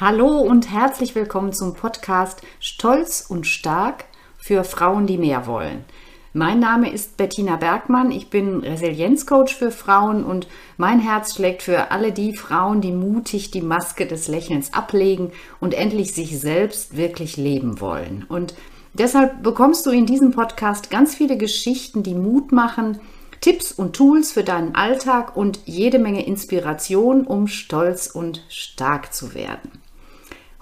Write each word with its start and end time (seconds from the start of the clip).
Hallo 0.00 0.38
und 0.38 0.72
herzlich 0.72 1.14
willkommen 1.14 1.52
zum 1.52 1.74
Podcast 1.74 2.40
Stolz 2.58 3.26
und 3.28 3.46
Stark 3.46 4.06
für 4.38 4.64
Frauen, 4.64 5.06
die 5.06 5.18
mehr 5.18 5.46
wollen. 5.46 5.84
Mein 6.32 6.58
Name 6.58 6.90
ist 6.90 7.18
Bettina 7.18 7.56
Bergmann, 7.56 8.10
ich 8.10 8.30
bin 8.30 8.60
Resilienzcoach 8.60 9.54
für 9.54 9.70
Frauen 9.70 10.24
und 10.24 10.48
mein 10.78 11.00
Herz 11.00 11.34
schlägt 11.34 11.62
für 11.62 11.90
alle 11.90 12.12
die 12.12 12.34
Frauen, 12.34 12.80
die 12.80 12.92
mutig 12.92 13.50
die 13.50 13.60
Maske 13.60 14.06
des 14.06 14.26
Lächelns 14.26 14.72
ablegen 14.72 15.32
und 15.60 15.74
endlich 15.74 16.14
sich 16.14 16.40
selbst 16.40 16.96
wirklich 16.96 17.36
leben 17.36 17.82
wollen. 17.82 18.24
Und 18.26 18.54
deshalb 18.94 19.42
bekommst 19.42 19.84
du 19.84 19.90
in 19.90 20.06
diesem 20.06 20.30
Podcast 20.30 20.88
ganz 20.88 21.14
viele 21.14 21.36
Geschichten, 21.36 22.02
die 22.02 22.14
Mut 22.14 22.52
machen, 22.52 23.00
Tipps 23.42 23.70
und 23.70 23.96
Tools 23.96 24.32
für 24.32 24.44
deinen 24.44 24.74
Alltag 24.74 25.36
und 25.36 25.60
jede 25.66 25.98
Menge 25.98 26.24
Inspiration, 26.24 27.26
um 27.26 27.48
stolz 27.48 28.06
und 28.06 28.46
stark 28.48 29.12
zu 29.12 29.34
werden. 29.34 29.70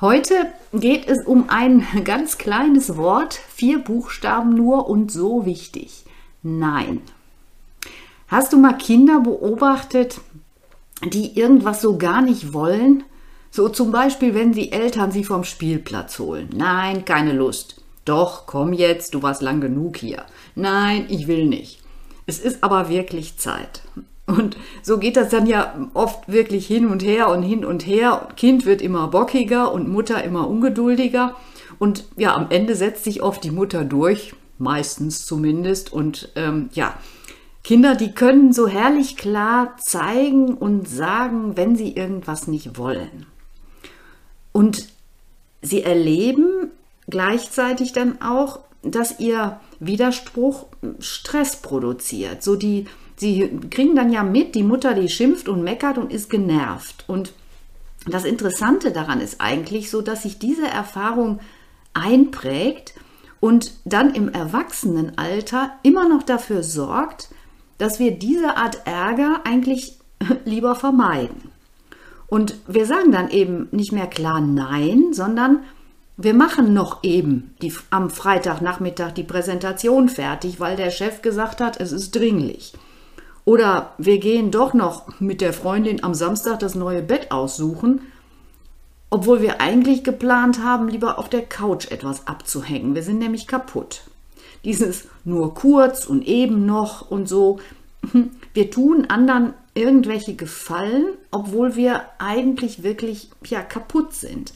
Heute 0.01 0.53
geht 0.73 1.09
es 1.09 1.27
um 1.27 1.47
ein 1.49 1.85
ganz 2.05 2.39
kleines 2.39 2.97
Wort, 2.97 3.35
vier 3.35 3.81
Buchstaben 3.81 4.55
nur 4.55 4.89
und 4.89 5.11
so 5.11 5.45
wichtig. 5.45 6.05
Nein. 6.43 7.03
Hast 8.29 8.53
du 8.53 8.59
mal 8.59 8.75
Kinder 8.79 9.21
beobachtet, 9.21 10.21
die 11.03 11.37
irgendwas 11.37 11.81
so 11.81 11.99
gar 11.99 12.23
nicht 12.23 12.53
wollen? 12.53 13.03
So 13.51 13.69
zum 13.69 13.91
Beispiel, 13.91 14.35
wenn 14.35 14.53
die 14.53 14.71
Eltern 14.71 15.11
sie 15.11 15.25
vom 15.25 15.43
Spielplatz 15.43 16.21
holen. 16.21 16.51
Nein, 16.55 17.05
keine 17.05 17.33
Lust. 17.33 17.83
Doch, 18.05 18.47
komm 18.47 18.73
jetzt, 18.73 19.15
du 19.15 19.23
warst 19.23 19.43
lang 19.43 19.61
genug 19.61 19.97
hier. 19.97 20.25
Nein, 20.55 21.07
ich 21.09 21.27
will 21.27 21.47
nicht. 21.47 21.81
Es 22.27 22.39
ist 22.39 22.63
aber 22.63 22.89
wirklich 22.89 23.37
Zeit. 23.39 23.83
Und 24.29 24.59
so 24.83 24.99
geht 24.99 25.17
das 25.17 25.31
dann 25.31 25.47
ja 25.47 25.89
oft 25.95 26.29
wirklich 26.29 26.67
hin 26.67 26.87
und 26.87 27.03
her 27.03 27.31
und 27.31 27.43
hin 27.43 27.65
und 27.65 27.87
her. 27.87 28.29
Kind 28.37 28.67
wird 28.67 28.83
immer 28.83 29.09
bockiger 29.09 29.73
und 29.73 29.89
Mutter 29.89 30.23
immer 30.23 30.47
ungeduldiger. 30.49 31.35
Und 31.79 32.05
ja, 32.17 32.35
am 32.35 32.51
Ende 32.51 32.75
setzt 32.75 33.05
sich 33.05 33.23
oft 33.23 33.43
die 33.43 33.51
Mutter 33.51 33.85
durch, 33.85 34.35
meistens 34.59 35.25
zumindest. 35.25 35.93
Und 35.95 36.31
ähm, 36.37 36.69
ja, 36.75 36.95
Kinder, 37.65 37.95
die 37.95 38.13
können 38.13 38.53
so 38.53 38.69
herrlich 38.69 39.17
klar 39.17 39.77
zeigen 39.79 40.55
und 40.55 40.87
sagen, 40.87 41.57
wenn 41.57 41.75
sie 41.75 41.93
irgendwas 41.93 42.49
nicht 42.49 42.77
wollen. 42.77 43.25
Und 44.53 44.89
sie 45.63 45.83
erleben 45.83 46.71
gleichzeitig 47.09 47.93
dann 47.93 48.21
auch, 48.21 48.61
dass 48.83 49.21
ihr 49.21 49.59
Widerspruch 49.81 50.67
Stress 50.99 51.57
produziert. 51.57 52.43
So 52.43 52.57
die 52.57 52.87
sie 53.17 53.49
kriegen 53.71 53.95
dann 53.95 54.13
ja 54.13 54.23
mit, 54.23 54.55
die 54.55 54.63
Mutter, 54.63 54.95
die 54.95 55.09
schimpft 55.09 55.49
und 55.49 55.63
meckert 55.63 55.99
und 55.99 56.13
ist 56.13 56.31
genervt. 56.31 57.05
Und 57.07 57.33
das 58.07 58.25
Interessante 58.25 58.93
daran 58.93 59.21
ist 59.21 59.41
eigentlich 59.41 59.91
so, 59.91 60.03
dass 60.03 60.23
sich 60.23 60.39
diese 60.39 60.67
Erfahrung 60.67 61.41
einprägt 61.95 62.95
und 63.41 63.73
dann 63.85 64.15
im 64.15 64.29
Erwachsenenalter 64.29 65.73
immer 65.83 66.09
noch 66.09 66.23
dafür 66.23 66.63
sorgt, 66.63 67.29
dass 67.77 67.99
wir 67.99 68.13
diese 68.13 68.57
Art 68.57 68.87
Ärger 68.87 69.43
eigentlich 69.45 69.99
lieber 70.45 70.75
vermeiden. 70.75 71.51
Und 72.27 72.57
wir 72.67 72.87
sagen 72.87 73.11
dann 73.11 73.31
eben 73.31 73.69
nicht 73.71 73.93
mehr 73.93 74.07
klar 74.07 74.41
Nein, 74.41 75.13
sondern 75.13 75.63
wir 76.21 76.35
machen 76.35 76.75
noch 76.75 77.05
eben 77.05 77.55
die, 77.63 77.73
am 77.91 78.11
Freitagnachmittag 78.11 79.13
die 79.13 79.23
Präsentation 79.23 80.09
fertig, 80.09 80.59
weil 80.59 80.77
der 80.77 80.91
Chef 80.91 81.23
gesagt 81.23 81.61
hat, 81.61 81.81
es 81.81 81.93
ist 81.93 82.13
dringlich. 82.13 82.73
Oder 83.45 83.95
wir 83.99 84.19
gehen 84.19 84.51
doch 84.51 84.75
noch 84.75 85.21
mit 85.21 85.41
der 85.41 85.53
Freundin 85.53 86.03
am 86.03 86.15
Samstag 86.15 86.59
das 86.59 86.75
neue 86.75 87.03
Bett 87.03 87.31
aussuchen, 87.31 88.01
obwohl 89.11 89.41
wir 89.41 89.61
eigentlich 89.61 90.03
geplant 90.03 90.63
haben, 90.63 90.89
lieber 90.89 91.21
auf 91.21 91.29
der 91.29 91.47
Couch 91.47 91.89
etwas 91.93 92.27
abzuhängen. 92.27 92.97
Wir 92.97 93.05
sind 93.05 93.21
nämlich 93.21 93.47
kaputt. 93.47 94.03
Dieses 94.65 95.05
nur 95.25 95.55
kurz 95.55 96.05
und 96.05 96.27
eben 96.27 96.67
noch 96.67 97.13
und 97.13 97.29
so. 97.29 97.61
Wir 98.55 98.71
tun 98.73 99.07
anderen 99.09 99.55
irgendwelche 99.75 100.35
Gefallen, 100.35 101.05
obwohl 101.31 101.77
wir 101.77 102.03
eigentlich 102.19 102.83
wirklich 102.83 103.31
ja, 103.45 103.63
kaputt 103.63 104.15
sind. 104.15 104.53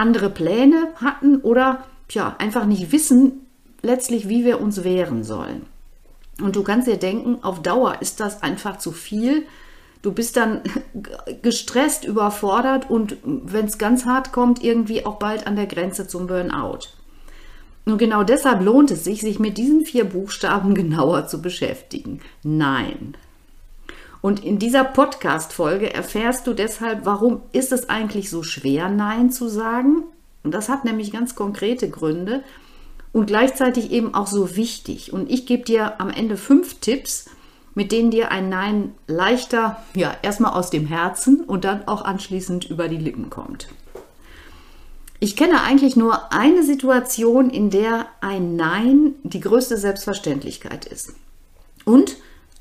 Andere 0.00 0.30
Pläne 0.30 0.88
hatten 0.96 1.42
oder 1.42 1.84
ja, 2.08 2.34
einfach 2.38 2.64
nicht 2.64 2.90
wissen 2.90 3.46
letztlich, 3.82 4.28
wie 4.28 4.46
wir 4.46 4.60
uns 4.60 4.82
wehren 4.82 5.24
sollen. 5.24 5.66
Und 6.40 6.56
du 6.56 6.62
kannst 6.62 6.88
dir 6.88 6.96
denken, 6.96 7.44
auf 7.44 7.60
Dauer 7.60 8.00
ist 8.00 8.18
das 8.18 8.42
einfach 8.42 8.78
zu 8.78 8.92
viel. 8.92 9.46
Du 10.00 10.12
bist 10.12 10.38
dann 10.38 10.62
gestresst, 11.42 12.06
überfordert 12.06 12.88
und 12.88 13.18
wenn 13.22 13.66
es 13.66 13.76
ganz 13.76 14.06
hart 14.06 14.32
kommt, 14.32 14.64
irgendwie 14.64 15.04
auch 15.04 15.18
bald 15.18 15.46
an 15.46 15.56
der 15.56 15.66
Grenze 15.66 16.08
zum 16.08 16.26
Burnout. 16.26 16.88
Und 17.84 17.98
genau 17.98 18.22
deshalb 18.22 18.62
lohnt 18.62 18.90
es 18.90 19.04
sich, 19.04 19.20
sich 19.20 19.38
mit 19.38 19.58
diesen 19.58 19.84
vier 19.84 20.04
Buchstaben 20.04 20.74
genauer 20.82 21.26
zu 21.26 21.42
beschäftigen. 21.42 22.20
Nein. 22.42 23.16
Und 24.22 24.44
in 24.44 24.58
dieser 24.58 24.84
Podcast-Folge 24.84 25.92
erfährst 25.92 26.46
du 26.46 26.52
deshalb, 26.52 27.06
warum 27.06 27.40
ist 27.52 27.72
es 27.72 27.88
eigentlich 27.88 28.28
so 28.28 28.42
schwer, 28.42 28.88
Nein 28.88 29.30
zu 29.30 29.48
sagen? 29.48 30.02
Und 30.42 30.52
das 30.52 30.68
hat 30.68 30.84
nämlich 30.84 31.12
ganz 31.12 31.34
konkrete 31.34 31.88
Gründe 31.88 32.42
und 33.12 33.26
gleichzeitig 33.26 33.90
eben 33.90 34.14
auch 34.14 34.26
so 34.26 34.56
wichtig. 34.56 35.12
Und 35.12 35.30
ich 35.30 35.46
gebe 35.46 35.64
dir 35.64 36.00
am 36.00 36.10
Ende 36.10 36.36
fünf 36.36 36.80
Tipps, 36.80 37.26
mit 37.74 37.92
denen 37.92 38.10
dir 38.10 38.30
ein 38.30 38.48
Nein 38.48 38.94
leichter, 39.06 39.82
ja, 39.94 40.14
erstmal 40.22 40.52
aus 40.52 40.70
dem 40.70 40.86
Herzen 40.86 41.40
und 41.44 41.64
dann 41.64 41.88
auch 41.88 42.02
anschließend 42.02 42.68
über 42.68 42.88
die 42.88 42.98
Lippen 42.98 43.30
kommt. 43.30 43.68
Ich 45.18 45.36
kenne 45.36 45.62
eigentlich 45.62 45.96
nur 45.96 46.32
eine 46.32 46.62
Situation, 46.62 47.50
in 47.50 47.70
der 47.70 48.06
ein 48.20 48.56
Nein 48.56 49.14
die 49.22 49.40
größte 49.40 49.76
Selbstverständlichkeit 49.76 50.86
ist. 50.86 51.14
Und 51.84 52.16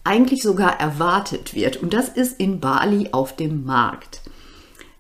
eigentlich 0.10 0.42
sogar 0.42 0.80
erwartet 0.80 1.54
wird. 1.54 1.78
Und 1.78 1.94
das 1.94 2.10
ist 2.10 2.40
in 2.40 2.60
Bali 2.60 3.10
auf 3.12 3.36
dem 3.36 3.64
Markt. 3.64 4.22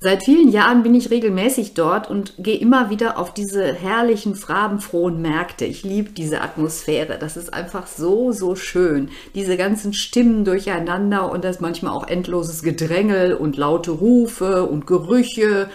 Seit 0.01 0.23
vielen 0.23 0.49
Jahren 0.49 0.81
bin 0.81 0.95
ich 0.95 1.09
regelmäßig 1.09 1.73
dort 1.73 2.09
und 2.09 2.35
gehe 2.37 2.57
immer 2.57 2.89
wieder 2.89 3.17
auf 3.17 3.33
diese 3.33 3.73
herrlichen, 3.73 4.33
farbenfrohen 4.33 5.21
Märkte. 5.21 5.65
Ich 5.65 5.83
liebe 5.83 6.11
diese 6.11 6.39
Atmosphäre. 6.39 7.17
Das 7.19 7.35
ist 7.35 7.53
einfach 7.53 7.85
so, 7.85 8.31
so 8.31 8.55
schön. 8.55 9.09
Diese 9.35 9.57
ganzen 9.57 9.91
Stimmen 9.91 10.45
durcheinander 10.45 11.29
und 11.29 11.43
das 11.43 11.59
manchmal 11.59 11.91
auch 11.91 12.07
endloses 12.07 12.61
Gedrängel 12.61 13.33
und 13.33 13.57
laute 13.57 13.91
Rufe 13.91 14.63
und 14.63 14.87
Gerüche. 14.87 15.69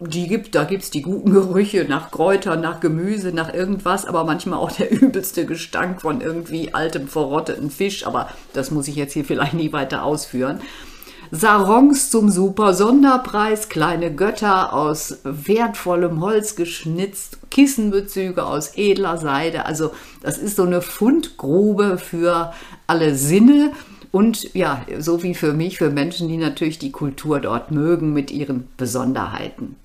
Die 0.00 0.28
gibt, 0.28 0.54
da 0.54 0.62
gibt 0.62 0.84
es 0.84 0.90
die 0.90 1.02
guten 1.02 1.32
Gerüche 1.32 1.84
nach 1.88 2.12
Kräutern, 2.12 2.60
nach 2.60 2.78
Gemüse, 2.78 3.32
nach 3.32 3.52
irgendwas, 3.52 4.04
aber 4.04 4.22
manchmal 4.22 4.60
auch 4.60 4.70
der 4.70 4.92
übelste 5.02 5.44
Gestank 5.44 6.02
von 6.02 6.20
irgendwie 6.20 6.72
altem, 6.72 7.08
verrotteten 7.08 7.70
Fisch. 7.70 8.06
Aber 8.06 8.28
das 8.52 8.70
muss 8.70 8.86
ich 8.86 8.94
jetzt 8.94 9.12
hier 9.14 9.24
vielleicht 9.24 9.54
nie 9.54 9.72
weiter 9.72 10.04
ausführen. 10.04 10.60
Sarongs 11.32 12.10
zum 12.10 12.30
super 12.30 12.74
Sonderpreis, 12.74 13.68
kleine 13.68 14.14
Götter 14.14 14.72
aus 14.72 15.18
wertvollem 15.24 16.20
Holz 16.20 16.54
geschnitzt, 16.54 17.38
Kissenbezüge 17.50 18.46
aus 18.46 18.76
edler 18.76 19.18
Seide. 19.18 19.66
Also 19.66 19.90
das 20.22 20.38
ist 20.38 20.56
so 20.56 20.62
eine 20.62 20.80
Fundgrube 20.80 21.98
für 21.98 22.54
alle 22.86 23.16
Sinne 23.16 23.72
und 24.10 24.54
ja, 24.54 24.86
so 24.98 25.22
wie 25.22 25.34
für 25.34 25.52
mich, 25.52 25.76
für 25.76 25.90
Menschen, 25.90 26.28
die 26.28 26.38
natürlich 26.38 26.78
die 26.78 26.92
Kultur 26.92 27.40
dort 27.40 27.72
mögen 27.72 28.12
mit 28.12 28.30
ihren 28.30 28.68
Besonderheiten. 28.76 29.76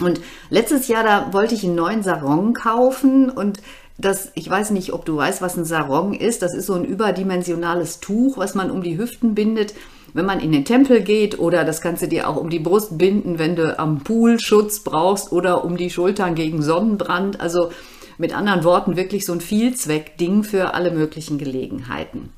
Und 0.00 0.20
letztes 0.50 0.88
Jahr, 0.88 1.04
da 1.04 1.32
wollte 1.32 1.54
ich 1.54 1.64
einen 1.64 1.74
neuen 1.74 2.02
Sarong 2.02 2.54
kaufen 2.54 3.30
und 3.30 3.60
das, 3.98 4.32
ich 4.34 4.48
weiß 4.48 4.70
nicht, 4.70 4.92
ob 4.92 5.04
du 5.04 5.16
weißt, 5.16 5.42
was 5.42 5.56
ein 5.56 5.64
Sarong 5.64 6.14
ist. 6.14 6.42
Das 6.42 6.54
ist 6.54 6.66
so 6.66 6.74
ein 6.74 6.84
überdimensionales 6.84 8.00
Tuch, 8.00 8.38
was 8.38 8.54
man 8.54 8.70
um 8.70 8.82
die 8.82 8.98
Hüften 8.98 9.34
bindet 9.34 9.74
wenn 10.14 10.26
man 10.26 10.40
in 10.40 10.52
den 10.52 10.64
Tempel 10.64 11.02
geht 11.02 11.38
oder 11.38 11.64
das 11.64 11.80
kannst 11.80 12.02
du 12.02 12.08
dir 12.08 12.28
auch 12.28 12.36
um 12.36 12.50
die 12.50 12.58
Brust 12.58 12.98
binden, 12.98 13.38
wenn 13.38 13.56
du 13.56 13.78
am 13.78 14.00
Pool 14.00 14.38
Schutz 14.38 14.80
brauchst 14.80 15.32
oder 15.32 15.64
um 15.64 15.76
die 15.76 15.90
Schultern 15.90 16.34
gegen 16.34 16.62
Sonnenbrand. 16.62 17.40
Also 17.40 17.70
mit 18.18 18.36
anderen 18.36 18.64
Worten 18.64 18.96
wirklich 18.96 19.24
so 19.24 19.32
ein 19.32 19.40
Vielzweckding 19.40 20.44
für 20.44 20.74
alle 20.74 20.90
möglichen 20.90 21.38
Gelegenheiten. 21.38 22.30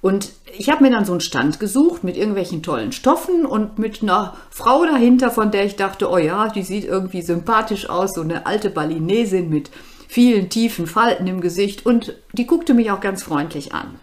Und 0.00 0.32
ich 0.56 0.70
habe 0.70 0.84
mir 0.84 0.90
dann 0.90 1.04
so 1.04 1.12
einen 1.12 1.20
Stand 1.20 1.58
gesucht 1.58 2.04
mit 2.04 2.16
irgendwelchen 2.16 2.62
tollen 2.62 2.92
Stoffen 2.92 3.44
und 3.44 3.78
mit 3.78 4.02
einer 4.02 4.36
Frau 4.50 4.84
dahinter, 4.84 5.30
von 5.30 5.50
der 5.50 5.64
ich 5.64 5.76
dachte, 5.76 6.10
oh 6.10 6.18
ja, 6.18 6.48
die 6.48 6.62
sieht 6.62 6.84
irgendwie 6.84 7.22
sympathisch 7.22 7.88
aus, 7.88 8.14
so 8.14 8.20
eine 8.20 8.46
alte 8.46 8.70
Balinesin 8.70 9.48
mit 9.48 9.70
vielen 10.08 10.48
tiefen 10.48 10.86
Falten 10.86 11.26
im 11.26 11.40
Gesicht 11.40 11.84
und 11.84 12.14
die 12.32 12.46
guckte 12.46 12.74
mich 12.74 12.90
auch 12.90 13.00
ganz 13.00 13.22
freundlich 13.22 13.74
an. 13.74 13.98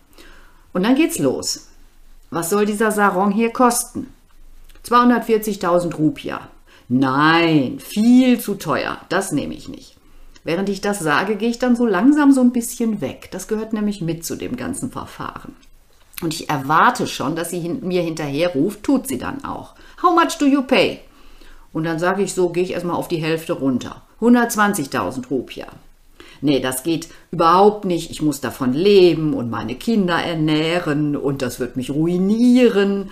Und 0.73 0.83
dann 0.83 0.95
geht's 0.95 1.19
los. 1.19 1.69
Was 2.29 2.49
soll 2.49 2.65
dieser 2.65 2.91
Sarong 2.91 3.31
hier 3.31 3.51
kosten? 3.51 4.07
240.000 4.85 5.95
Rupia. 5.95 6.49
Nein, 6.89 7.79
viel 7.79 8.39
zu 8.39 8.55
teuer. 8.55 8.97
Das 9.09 9.31
nehme 9.31 9.53
ich 9.53 9.69
nicht. 9.69 9.95
Während 10.43 10.67
ich 10.67 10.81
das 10.81 10.99
sage, 10.99 11.37
gehe 11.37 11.49
ich 11.49 11.59
dann 11.59 11.75
so 11.75 11.85
langsam 11.85 12.31
so 12.33 12.41
ein 12.41 12.51
bisschen 12.51 12.99
weg. 12.99 13.29
Das 13.31 13.47
gehört 13.47 13.71
nämlich 13.71 14.01
mit 14.01 14.25
zu 14.25 14.35
dem 14.35 14.57
ganzen 14.57 14.91
Verfahren. 14.91 15.55
Und 16.23 16.33
ich 16.33 16.49
erwarte 16.49 17.05
schon, 17.05 17.35
dass 17.35 17.49
sie 17.49 17.67
mir 17.67 18.01
hinterher 18.01 18.53
ruft, 18.53 18.83
tut 18.83 19.07
sie 19.07 19.17
dann 19.17 19.43
auch. 19.43 19.73
How 20.01 20.15
much 20.15 20.37
do 20.39 20.45
you 20.45 20.61
pay? 20.61 21.01
Und 21.73 21.83
dann 21.83 21.99
sage 21.99 22.23
ich 22.23 22.33
so, 22.33 22.49
gehe 22.49 22.63
ich 22.63 22.71
erstmal 22.71 22.95
auf 22.95 23.09
die 23.09 23.17
Hälfte 23.17 23.51
runter. 23.53 24.01
120.000 24.21 25.27
Rupia. 25.29 25.67
Nee, 26.39 26.61
das 26.61 26.83
geht 26.83 27.09
überhaupt 27.31 27.83
nicht. 27.83 28.09
Ich 28.09 28.21
muss 28.21 28.39
davon 28.39 28.73
leben 28.73 29.33
und 29.33 29.49
meine 29.49 29.75
Kinder 29.75 30.15
ernähren 30.15 31.17
und 31.17 31.41
das 31.41 31.59
wird 31.59 31.75
mich 31.75 31.91
ruinieren. 31.91 33.09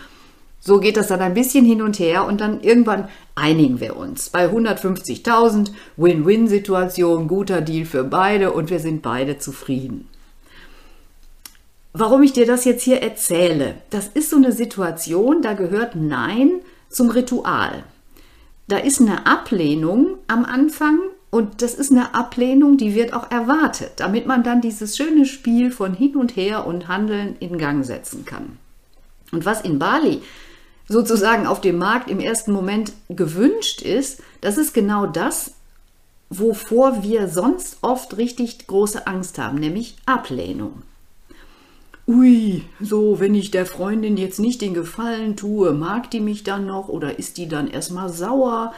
So 0.61 0.79
geht 0.79 0.95
das 0.95 1.07
dann 1.07 1.19
ein 1.21 1.33
bisschen 1.33 1.65
hin 1.65 1.81
und 1.81 1.99
her 1.99 2.25
und 2.25 2.39
dann 2.39 2.61
irgendwann 2.61 3.09
einigen 3.35 3.81
wir 3.81 3.97
uns. 3.97 4.29
Bei 4.29 4.47
150.000 4.47 5.71
Win-Win-Situation, 5.97 7.27
guter 7.27 7.61
Deal 7.61 7.85
für 7.85 8.03
beide 8.03 8.51
und 8.51 8.69
wir 8.69 8.79
sind 8.79 9.01
beide 9.01 9.37
zufrieden. 9.37 10.07
Warum 11.93 12.23
ich 12.23 12.31
dir 12.31 12.45
das 12.45 12.63
jetzt 12.63 12.83
hier 12.83 13.01
erzähle, 13.01 13.75
das 13.89 14.07
ist 14.07 14.29
so 14.29 14.37
eine 14.37 14.53
Situation, 14.53 15.41
da 15.41 15.53
gehört 15.53 15.95
Nein 15.95 16.61
zum 16.89 17.09
Ritual. 17.09 17.83
Da 18.67 18.77
ist 18.77 19.01
eine 19.01 19.25
Ablehnung 19.25 20.17
am 20.27 20.45
Anfang 20.45 20.99
und 21.29 21.61
das 21.61 21.73
ist 21.73 21.91
eine 21.91 22.13
Ablehnung, 22.15 22.77
die 22.77 22.95
wird 22.95 23.13
auch 23.13 23.29
erwartet, 23.29 23.91
damit 23.97 24.25
man 24.25 24.43
dann 24.43 24.61
dieses 24.61 24.95
schöne 24.95 25.25
Spiel 25.25 25.69
von 25.69 25.93
hin 25.93 26.15
und 26.15 26.37
her 26.37 26.65
und 26.65 26.87
Handeln 26.87 27.35
in 27.41 27.57
Gang 27.57 27.85
setzen 27.85 28.23
kann. 28.23 28.57
Und 29.33 29.43
was 29.43 29.61
in 29.61 29.77
Bali 29.77 30.21
sozusagen 30.87 31.45
auf 31.45 31.59
dem 31.59 31.77
Markt 31.77 32.09
im 32.09 32.21
ersten 32.21 32.53
Moment 32.53 32.93
gewünscht 33.09 33.81
ist, 33.81 34.21
das 34.39 34.57
ist 34.57 34.73
genau 34.73 35.07
das, 35.07 35.55
wovor 36.29 37.03
wir 37.03 37.27
sonst 37.27 37.79
oft 37.81 38.15
richtig 38.15 38.67
große 38.67 39.07
Angst 39.07 39.37
haben, 39.37 39.57
nämlich 39.57 39.97
Ablehnung. 40.05 40.83
Ui, 42.11 42.63
so, 42.81 43.21
wenn 43.21 43.35
ich 43.35 43.51
der 43.51 43.65
Freundin 43.65 44.17
jetzt 44.17 44.37
nicht 44.37 44.59
den 44.59 44.73
Gefallen 44.73 45.37
tue, 45.37 45.71
mag 45.71 46.11
die 46.11 46.19
mich 46.19 46.43
dann 46.43 46.65
noch 46.65 46.89
oder 46.89 47.17
ist 47.17 47.37
die 47.37 47.47
dann 47.47 47.69
erstmal 47.69 48.09
sauer? 48.09 48.73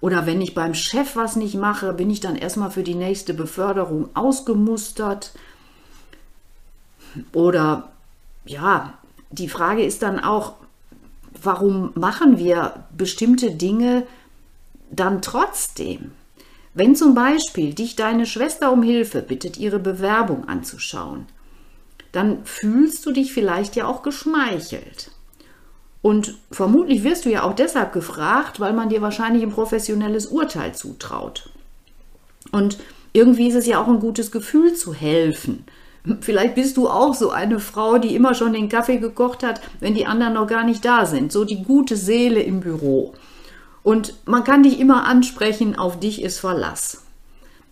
Oder 0.00 0.24
wenn 0.24 0.40
ich 0.40 0.54
beim 0.54 0.74
Chef 0.74 1.16
was 1.16 1.34
nicht 1.34 1.56
mache, 1.56 1.92
bin 1.92 2.10
ich 2.10 2.20
dann 2.20 2.36
erstmal 2.36 2.70
für 2.70 2.84
die 2.84 2.94
nächste 2.94 3.34
Beförderung 3.34 4.08
ausgemustert? 4.14 5.32
Oder 7.32 7.90
ja, 8.44 8.94
die 9.32 9.48
Frage 9.48 9.84
ist 9.84 10.02
dann 10.02 10.20
auch, 10.20 10.54
warum 11.42 11.90
machen 11.96 12.38
wir 12.38 12.84
bestimmte 12.96 13.50
Dinge 13.50 14.06
dann 14.92 15.22
trotzdem? 15.22 16.12
Wenn 16.72 16.94
zum 16.94 17.16
Beispiel 17.16 17.74
dich 17.74 17.96
deine 17.96 18.26
Schwester 18.26 18.70
um 18.70 18.84
Hilfe 18.84 19.22
bittet, 19.22 19.58
ihre 19.58 19.80
Bewerbung 19.80 20.48
anzuschauen, 20.48 21.26
dann 22.12 22.44
fühlst 22.44 23.04
du 23.06 23.12
dich 23.12 23.32
vielleicht 23.32 23.76
ja 23.76 23.86
auch 23.86 24.02
geschmeichelt. 24.02 25.10
Und 26.02 26.34
vermutlich 26.50 27.04
wirst 27.04 27.24
du 27.24 27.30
ja 27.30 27.42
auch 27.42 27.54
deshalb 27.54 27.92
gefragt, 27.92 28.58
weil 28.58 28.72
man 28.72 28.88
dir 28.88 29.02
wahrscheinlich 29.02 29.42
ein 29.42 29.52
professionelles 29.52 30.26
Urteil 30.26 30.74
zutraut. 30.74 31.50
Und 32.52 32.78
irgendwie 33.12 33.48
ist 33.48 33.54
es 33.54 33.66
ja 33.66 33.82
auch 33.82 33.88
ein 33.88 34.00
gutes 34.00 34.30
Gefühl 34.30 34.74
zu 34.74 34.94
helfen. 34.94 35.64
Vielleicht 36.20 36.54
bist 36.54 36.78
du 36.78 36.88
auch 36.88 37.14
so 37.14 37.30
eine 37.30 37.60
Frau, 37.60 37.98
die 37.98 38.14
immer 38.14 38.32
schon 38.34 38.54
den 38.54 38.70
Kaffee 38.70 38.96
gekocht 38.96 39.42
hat, 39.42 39.60
wenn 39.80 39.94
die 39.94 40.06
anderen 40.06 40.34
noch 40.34 40.46
gar 40.46 40.64
nicht 40.64 40.84
da 40.84 41.04
sind. 41.04 41.30
So 41.30 41.44
die 41.44 41.62
gute 41.62 41.96
Seele 41.96 42.40
im 42.40 42.60
Büro. 42.60 43.12
Und 43.82 44.14
man 44.24 44.44
kann 44.44 44.62
dich 44.62 44.80
immer 44.80 45.04
ansprechen, 45.04 45.78
auf 45.78 46.00
dich 46.00 46.22
ist 46.22 46.38
Verlass. 46.38 47.04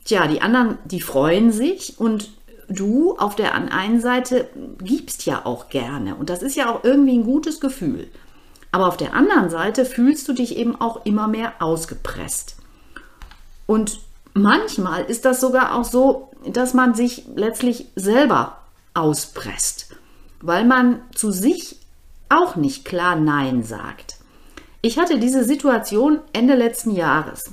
Tja, 0.05 0.27
die 0.27 0.43
anderen, 0.43 0.79
die 0.85 1.01
freuen 1.01 1.53
sich 1.53 1.99
und 1.99 2.31
du 2.69 3.17
auf 3.17 3.35
der 3.35 3.55
einen 3.55 4.01
Seite 4.01 4.49
gibst 4.83 5.27
ja 5.27 5.45
auch 5.45 5.69
gerne. 5.69 6.15
Und 6.15 6.31
das 6.31 6.43
ist 6.43 6.57
ja 6.57 6.71
auch 6.71 6.85
irgendwie 6.85 7.19
ein 7.19 7.25
gutes 7.25 7.61
Gefühl. 7.61 8.09
Aber 8.71 8.87
auf 8.87 8.97
der 8.97 9.15
anderen 9.15 9.51
Seite 9.51 9.85
fühlst 9.85 10.29
du 10.29 10.33
dich 10.33 10.57
eben 10.57 10.79
auch 10.81 11.05
immer 11.07 11.27
mehr 11.27 11.55
ausgepresst. 11.61 12.57
Und 13.67 14.01
manchmal 14.35 15.05
ist 15.05 15.25
das 15.25 15.41
sogar 15.41 15.75
auch 15.75 15.85
so, 15.85 16.31
dass 16.47 16.75
man 16.75 16.95
sich 16.95 17.25
letztlich 17.35 17.87
selber 17.97 18.59
auspresst, 18.95 19.95
weil 20.41 20.65
man 20.65 21.01
zu 21.15 21.33
sich 21.33 21.79
auch 22.29 22.57
nicht 22.57 22.85
klar 22.85 23.17
Nein 23.17 23.63
sagt. 23.63 24.17
Ich 24.83 24.99
hatte 24.99 25.19
diese 25.19 25.45
Situation 25.45 26.21
Ende 26.33 26.55
letzten 26.55 26.93
Jahres. 26.93 27.53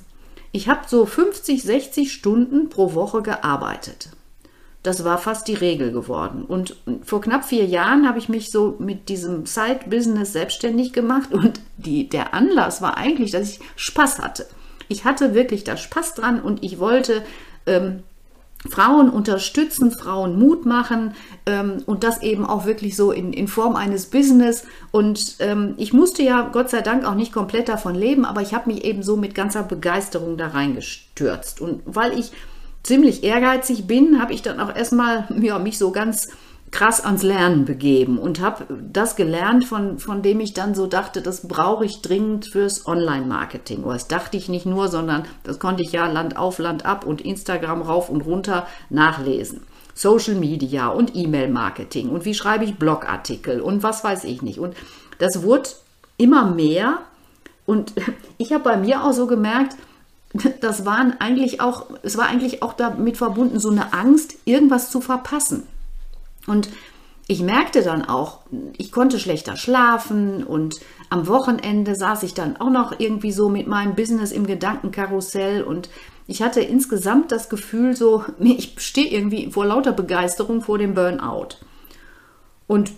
Ich 0.51 0.69
habe 0.69 0.81
so 0.87 1.05
50, 1.05 1.63
60 1.63 2.13
Stunden 2.13 2.69
pro 2.69 2.93
Woche 2.93 3.21
gearbeitet. 3.21 4.09
Das 4.85 5.03
war 5.03 5.17
fast 5.17 5.47
die 5.47 5.55
Regel 5.55 5.91
geworden. 5.91 6.45
Und 6.45 6.75
vor 7.03 7.19
knapp 7.19 7.43
vier 7.43 7.65
Jahren 7.65 8.07
habe 8.07 8.19
ich 8.19 8.29
mich 8.29 8.51
so 8.51 8.75
mit 8.77 9.09
diesem 9.09 9.47
Side-Business 9.47 10.31
selbstständig 10.31 10.93
gemacht 10.93 11.33
und 11.33 11.59
die, 11.77 12.07
der 12.07 12.35
Anlass 12.35 12.83
war 12.83 12.95
eigentlich, 12.95 13.31
dass 13.31 13.49
ich 13.49 13.59
Spaß 13.77 14.19
hatte. 14.19 14.45
Ich 14.87 15.03
hatte 15.03 15.33
wirklich 15.33 15.63
da 15.63 15.75
Spaß 15.75 16.13
dran 16.13 16.39
und 16.39 16.63
ich 16.63 16.77
wollte 16.77 17.23
ähm, 17.65 18.03
Frauen 18.69 19.09
unterstützen, 19.09 19.89
Frauen 19.89 20.37
Mut 20.37 20.67
machen 20.67 21.15
ähm, 21.47 21.81
und 21.87 22.03
das 22.03 22.21
eben 22.21 22.45
auch 22.45 22.67
wirklich 22.67 22.95
so 22.95 23.11
in, 23.11 23.33
in 23.33 23.47
Form 23.47 23.75
eines 23.75 24.11
Business. 24.11 24.65
Und 24.91 25.37
ähm, 25.39 25.73
ich 25.77 25.93
musste 25.93 26.21
ja 26.21 26.47
Gott 26.51 26.69
sei 26.69 26.81
Dank 26.81 27.05
auch 27.05 27.15
nicht 27.15 27.33
komplett 27.33 27.69
davon 27.69 27.95
leben, 27.95 28.23
aber 28.23 28.43
ich 28.43 28.53
habe 28.53 28.71
mich 28.71 28.83
eben 28.83 29.01
so 29.01 29.17
mit 29.17 29.33
ganzer 29.33 29.63
Begeisterung 29.63 30.37
da 30.37 30.49
reingestürzt. 30.49 31.59
Und 31.59 31.81
weil 31.85 32.19
ich 32.19 32.31
ziemlich 32.85 33.23
ehrgeizig 33.23 33.87
bin, 33.87 34.21
habe 34.21 34.33
ich 34.33 34.41
dann 34.41 34.59
auch 34.59 34.73
erstmal 34.73 35.27
ja, 35.41 35.57
mich 35.59 35.77
so 35.77 35.91
ganz 35.91 36.29
krass 36.71 37.03
ans 37.03 37.23
Lernen 37.23 37.65
begeben 37.65 38.17
und 38.17 38.41
habe 38.41 38.65
das 38.91 39.15
gelernt, 39.15 39.65
von, 39.65 39.97
von 39.97 40.21
dem 40.21 40.39
ich 40.39 40.53
dann 40.53 40.75
so 40.75 40.87
dachte, 40.87 41.21
das 41.21 41.47
brauche 41.47 41.85
ich 41.85 42.01
dringend 42.01 42.47
fürs 42.47 42.85
Online-Marketing. 42.85 43.83
Oder 43.83 43.93
das 43.93 44.07
dachte 44.07 44.37
ich 44.37 44.49
nicht 44.49 44.65
nur, 44.65 44.89
sondern 44.89 45.23
das 45.43 45.59
konnte 45.59 45.83
ich 45.83 45.93
ja 45.93 46.07
Land 46.07 46.37
auf, 46.37 46.59
Land 46.59 46.85
ab 46.85 47.05
und 47.05 47.21
Instagram 47.21 47.81
rauf 47.81 48.09
und 48.09 48.21
runter 48.21 48.67
nachlesen. 48.89 49.61
Social 49.93 50.35
Media 50.35 50.89
und 50.89 51.15
E-Mail-Marketing 51.15 52.09
und 52.09 52.25
wie 52.25 52.33
schreibe 52.33 52.65
ich 52.65 52.75
Blogartikel 52.75 53.61
und 53.61 53.81
was 53.81 54.03
weiß 54.03 54.25
ich 54.25 54.41
nicht. 54.41 54.59
Und 54.59 54.75
das 55.17 55.43
wurde 55.43 55.69
immer 56.17 56.45
mehr 56.51 56.99
und 57.65 57.93
ich 58.37 58.51
habe 58.51 58.65
bei 58.65 58.77
mir 58.77 59.03
auch 59.03 59.13
so 59.13 59.27
gemerkt, 59.27 59.77
das 60.61 60.85
waren 60.85 61.19
eigentlich 61.19 61.61
auch, 61.61 61.85
es 62.03 62.17
war 62.17 62.27
eigentlich 62.27 62.61
auch 62.61 62.73
damit 62.73 63.17
verbunden, 63.17 63.59
so 63.59 63.69
eine 63.69 63.93
Angst, 63.93 64.35
irgendwas 64.45 64.89
zu 64.89 65.01
verpassen. 65.01 65.63
Und 66.47 66.69
ich 67.27 67.41
merkte 67.41 67.81
dann 67.81 68.05
auch, 68.05 68.39
ich 68.77 68.91
konnte 68.91 69.19
schlechter 69.19 69.57
schlafen 69.57 70.43
und 70.43 70.79
am 71.09 71.27
Wochenende 71.27 71.95
saß 71.95 72.23
ich 72.23 72.33
dann 72.33 72.57
auch 72.57 72.69
noch 72.69 72.99
irgendwie 72.99 73.31
so 73.31 73.49
mit 73.49 73.67
meinem 73.67 73.95
Business 73.95 74.31
im 74.31 74.45
Gedankenkarussell 74.45 75.63
und 75.63 75.89
ich 76.27 76.41
hatte 76.41 76.61
insgesamt 76.61 77.31
das 77.31 77.49
Gefühl 77.49 77.95
so, 77.95 78.23
ich 78.39 78.75
stehe 78.77 79.09
irgendwie 79.09 79.51
vor 79.51 79.65
lauter 79.65 79.91
Begeisterung 79.91 80.61
vor 80.61 80.77
dem 80.77 80.93
Burnout. 80.93 81.57
Und 82.67 82.91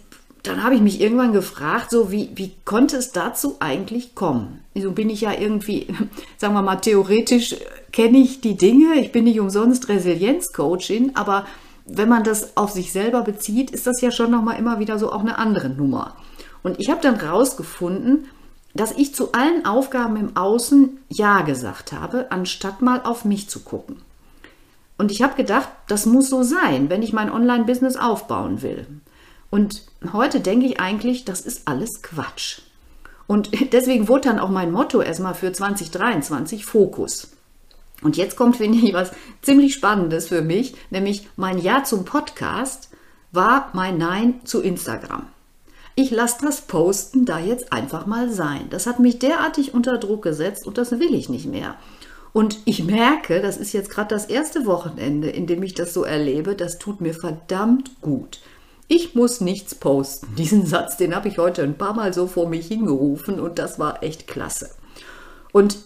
dann 0.47 0.63
habe 0.63 0.75
ich 0.75 0.81
mich 0.81 1.01
irgendwann 1.01 1.33
gefragt, 1.33 1.91
so 1.91 2.11
wie, 2.11 2.31
wie 2.35 2.51
konnte 2.63 2.97
es 2.97 3.11
dazu 3.11 3.57
eigentlich 3.59 4.15
kommen? 4.15 4.61
So 4.75 4.91
bin 4.91 5.09
ich 5.09 5.21
ja 5.21 5.33
irgendwie, 5.33 5.87
sagen 6.37 6.53
wir 6.53 6.61
mal, 6.61 6.77
theoretisch 6.77 7.55
kenne 7.91 8.17
ich 8.19 8.41
die 8.41 8.55
Dinge. 8.55 8.95
Ich 8.95 9.11
bin 9.11 9.25
nicht 9.25 9.39
umsonst 9.39 9.89
Resilienzcoachin, 9.89 11.15
aber 11.15 11.45
wenn 11.85 12.09
man 12.09 12.23
das 12.23 12.55
auf 12.57 12.71
sich 12.71 12.91
selber 12.91 13.21
bezieht, 13.21 13.71
ist 13.71 13.87
das 13.87 14.01
ja 14.01 14.11
schon 14.11 14.31
nochmal 14.31 14.59
immer 14.59 14.79
wieder 14.79 14.99
so 14.99 15.11
auch 15.11 15.21
eine 15.21 15.37
andere 15.37 15.69
Nummer. 15.69 16.15
Und 16.63 16.79
ich 16.79 16.89
habe 16.89 17.01
dann 17.01 17.15
rausgefunden, 17.15 18.25
dass 18.73 18.91
ich 18.91 19.15
zu 19.15 19.31
allen 19.31 19.65
Aufgaben 19.65 20.17
im 20.17 20.37
Außen 20.37 20.99
Ja 21.09 21.41
gesagt 21.41 21.93
habe, 21.93 22.27
anstatt 22.29 22.81
mal 22.81 23.01
auf 23.01 23.25
mich 23.25 23.49
zu 23.49 23.61
gucken. 23.61 23.97
Und 24.97 25.11
ich 25.11 25.21
habe 25.21 25.35
gedacht, 25.35 25.69
das 25.87 26.05
muss 26.05 26.29
so 26.29 26.43
sein, 26.43 26.89
wenn 26.89 27.03
ich 27.03 27.13
mein 27.13 27.31
Online-Business 27.31 27.97
aufbauen 27.97 28.61
will. 28.61 28.85
Und 29.49 29.83
heute 30.13 30.39
denke 30.39 30.65
ich 30.65 30.79
eigentlich, 30.79 31.25
das 31.25 31.41
ist 31.41 31.67
alles 31.67 32.01
Quatsch. 32.01 32.61
Und 33.27 33.49
deswegen 33.73 34.07
wurde 34.07 34.29
dann 34.29 34.39
auch 34.39 34.49
mein 34.49 34.71
Motto 34.71 35.01
erstmal 35.01 35.35
für 35.35 35.51
2023 35.51 36.65
Fokus. 36.65 37.31
Und 38.01 38.15
jetzt 38.15 38.35
kommt, 38.35 38.57
finde 38.57 38.77
ich, 38.77 38.93
was 38.93 39.11
ziemlich 39.41 39.73
Spannendes 39.73 40.27
für 40.27 40.41
mich, 40.41 40.75
nämlich 40.91 41.27
mein 41.35 41.57
Ja 41.57 41.83
zum 41.83 42.05
Podcast 42.05 42.89
war 43.31 43.69
mein 43.73 43.97
Nein 43.97 44.41
zu 44.45 44.61
Instagram. 44.61 45.27
Ich 45.95 46.11
lasse 46.11 46.45
das 46.45 46.61
Posten 46.61 47.25
da 47.25 47.39
jetzt 47.39 47.73
einfach 47.73 48.05
mal 48.05 48.29
sein. 48.31 48.67
Das 48.69 48.85
hat 48.85 48.99
mich 48.99 49.17
derartig 49.17 49.73
unter 49.73 49.97
Druck 49.97 50.21
gesetzt 50.21 50.67
und 50.67 50.77
das 50.77 50.91
will 50.91 51.15
ich 51.15 51.27
nicht 51.27 51.47
mehr. 51.47 51.75
Und 52.33 52.59
ich 52.65 52.83
merke, 52.83 53.41
das 53.41 53.57
ist 53.57 53.73
jetzt 53.73 53.89
gerade 53.89 54.09
das 54.09 54.25
erste 54.25 54.67
Wochenende, 54.67 55.29
in 55.29 55.47
dem 55.47 55.63
ich 55.63 55.73
das 55.73 55.95
so 55.95 56.03
erlebe, 56.03 56.53
das 56.53 56.77
tut 56.77 57.01
mir 57.01 57.15
verdammt 57.15 57.99
gut. 58.01 58.39
Ich 58.87 59.15
muss 59.15 59.41
nichts 59.41 59.75
posten. 59.75 60.35
Diesen 60.35 60.65
Satz, 60.65 60.97
den 60.97 61.15
habe 61.15 61.27
ich 61.27 61.37
heute 61.37 61.63
ein 61.63 61.77
paar 61.77 61.93
Mal 61.93 62.13
so 62.13 62.27
vor 62.27 62.47
mich 62.47 62.67
hingerufen 62.67 63.39
und 63.39 63.59
das 63.59 63.79
war 63.79 64.01
echt 64.01 64.27
klasse. 64.27 64.69
Und 65.51 65.77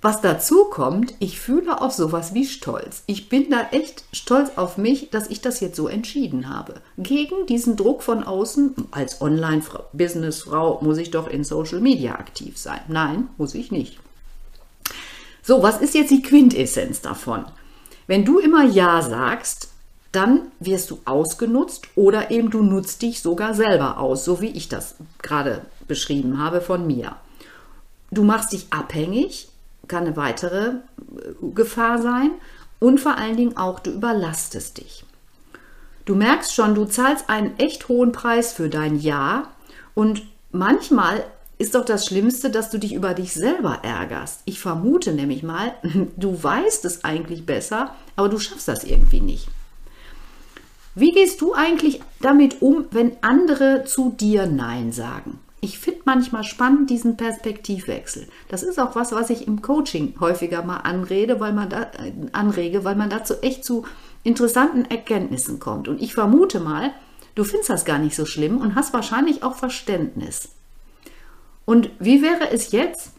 was 0.00 0.20
dazu 0.20 0.64
kommt, 0.64 1.14
ich 1.20 1.38
fühle 1.38 1.80
auch 1.80 1.92
sowas 1.92 2.34
wie 2.34 2.44
Stolz. 2.44 3.04
Ich 3.06 3.28
bin 3.28 3.50
da 3.50 3.68
echt 3.70 4.02
stolz 4.12 4.50
auf 4.56 4.76
mich, 4.76 5.10
dass 5.10 5.30
ich 5.30 5.40
das 5.40 5.60
jetzt 5.60 5.76
so 5.76 5.86
entschieden 5.86 6.48
habe. 6.48 6.74
Gegen 6.98 7.46
diesen 7.46 7.76
Druck 7.76 8.02
von 8.02 8.24
außen, 8.24 8.74
als 8.90 9.20
Online-Businessfrau 9.20 10.80
muss 10.82 10.98
ich 10.98 11.12
doch 11.12 11.28
in 11.28 11.44
Social 11.44 11.78
Media 11.78 12.16
aktiv 12.16 12.58
sein. 12.58 12.80
Nein, 12.88 13.28
muss 13.38 13.54
ich 13.54 13.70
nicht. 13.70 14.00
So, 15.40 15.62
was 15.62 15.80
ist 15.80 15.94
jetzt 15.94 16.10
die 16.10 16.22
Quintessenz 16.22 17.00
davon? 17.00 17.44
Wenn 18.08 18.24
du 18.24 18.40
immer 18.40 18.64
Ja 18.64 19.02
sagst, 19.02 19.71
dann 20.12 20.52
wirst 20.60 20.90
du 20.90 21.00
ausgenutzt 21.06 21.88
oder 21.96 22.30
eben 22.30 22.50
du 22.50 22.62
nutzt 22.62 23.02
dich 23.02 23.22
sogar 23.22 23.54
selber 23.54 23.98
aus, 23.98 24.24
so 24.24 24.40
wie 24.40 24.50
ich 24.50 24.68
das 24.68 24.94
gerade 25.22 25.62
beschrieben 25.88 26.38
habe 26.38 26.60
von 26.60 26.86
mir. 26.86 27.16
Du 28.10 28.22
machst 28.22 28.52
dich 28.52 28.66
abhängig, 28.70 29.48
kann 29.88 30.04
eine 30.06 30.16
weitere 30.16 30.68
äh, 30.68 30.74
Gefahr 31.54 32.00
sein 32.00 32.30
und 32.78 33.00
vor 33.00 33.16
allen 33.16 33.36
Dingen 33.36 33.56
auch 33.56 33.80
du 33.80 33.90
überlastest 33.90 34.78
dich. 34.78 35.04
Du 36.04 36.14
merkst 36.14 36.54
schon, 36.54 36.74
du 36.74 36.84
zahlst 36.84 37.30
einen 37.30 37.58
echt 37.58 37.88
hohen 37.88 38.12
Preis 38.12 38.52
für 38.52 38.68
dein 38.68 38.98
Ja 38.98 39.48
und 39.94 40.22
manchmal 40.50 41.24
ist 41.58 41.74
doch 41.74 41.84
das 41.84 42.06
Schlimmste, 42.06 42.50
dass 42.50 42.70
du 42.70 42.78
dich 42.78 42.92
über 42.92 43.14
dich 43.14 43.32
selber 43.32 43.78
ärgerst. 43.82 44.42
Ich 44.44 44.58
vermute 44.58 45.12
nämlich 45.12 45.42
mal, 45.42 45.72
du 46.16 46.42
weißt 46.42 46.84
es 46.84 47.04
eigentlich 47.04 47.46
besser, 47.46 47.94
aber 48.16 48.28
du 48.28 48.38
schaffst 48.38 48.68
das 48.68 48.84
irgendwie 48.84 49.20
nicht. 49.20 49.48
Wie 50.94 51.12
gehst 51.12 51.40
du 51.40 51.54
eigentlich 51.54 52.02
damit 52.20 52.60
um, 52.60 52.84
wenn 52.90 53.16
andere 53.22 53.84
zu 53.84 54.10
dir 54.10 54.46
Nein 54.46 54.92
sagen? 54.92 55.38
Ich 55.62 55.78
finde 55.78 56.00
manchmal 56.04 56.44
spannend 56.44 56.90
diesen 56.90 57.16
Perspektivwechsel. 57.16 58.28
Das 58.48 58.62
ist 58.62 58.78
auch 58.78 58.94
was, 58.94 59.12
was 59.12 59.30
ich 59.30 59.46
im 59.46 59.62
Coaching 59.62 60.14
häufiger 60.20 60.62
mal 60.64 60.78
anrede, 60.78 61.40
weil 61.40 61.52
man 61.52 61.70
da, 61.70 61.82
äh, 61.82 62.12
anrege, 62.32 62.84
weil 62.84 62.96
man 62.96 63.08
dazu 63.08 63.34
echt 63.42 63.64
zu 63.64 63.84
interessanten 64.22 64.84
Erkenntnissen 64.84 65.60
kommt. 65.60 65.88
Und 65.88 66.02
ich 66.02 66.14
vermute 66.14 66.60
mal, 66.60 66.92
du 67.36 67.44
findest 67.44 67.70
das 67.70 67.84
gar 67.84 67.98
nicht 67.98 68.16
so 68.16 68.26
schlimm 68.26 68.58
und 68.58 68.74
hast 68.74 68.92
wahrscheinlich 68.92 69.42
auch 69.42 69.54
Verständnis. 69.54 70.50
Und 71.64 71.90
wie 72.00 72.22
wäre 72.22 72.50
es 72.50 72.72
jetzt, 72.72 73.12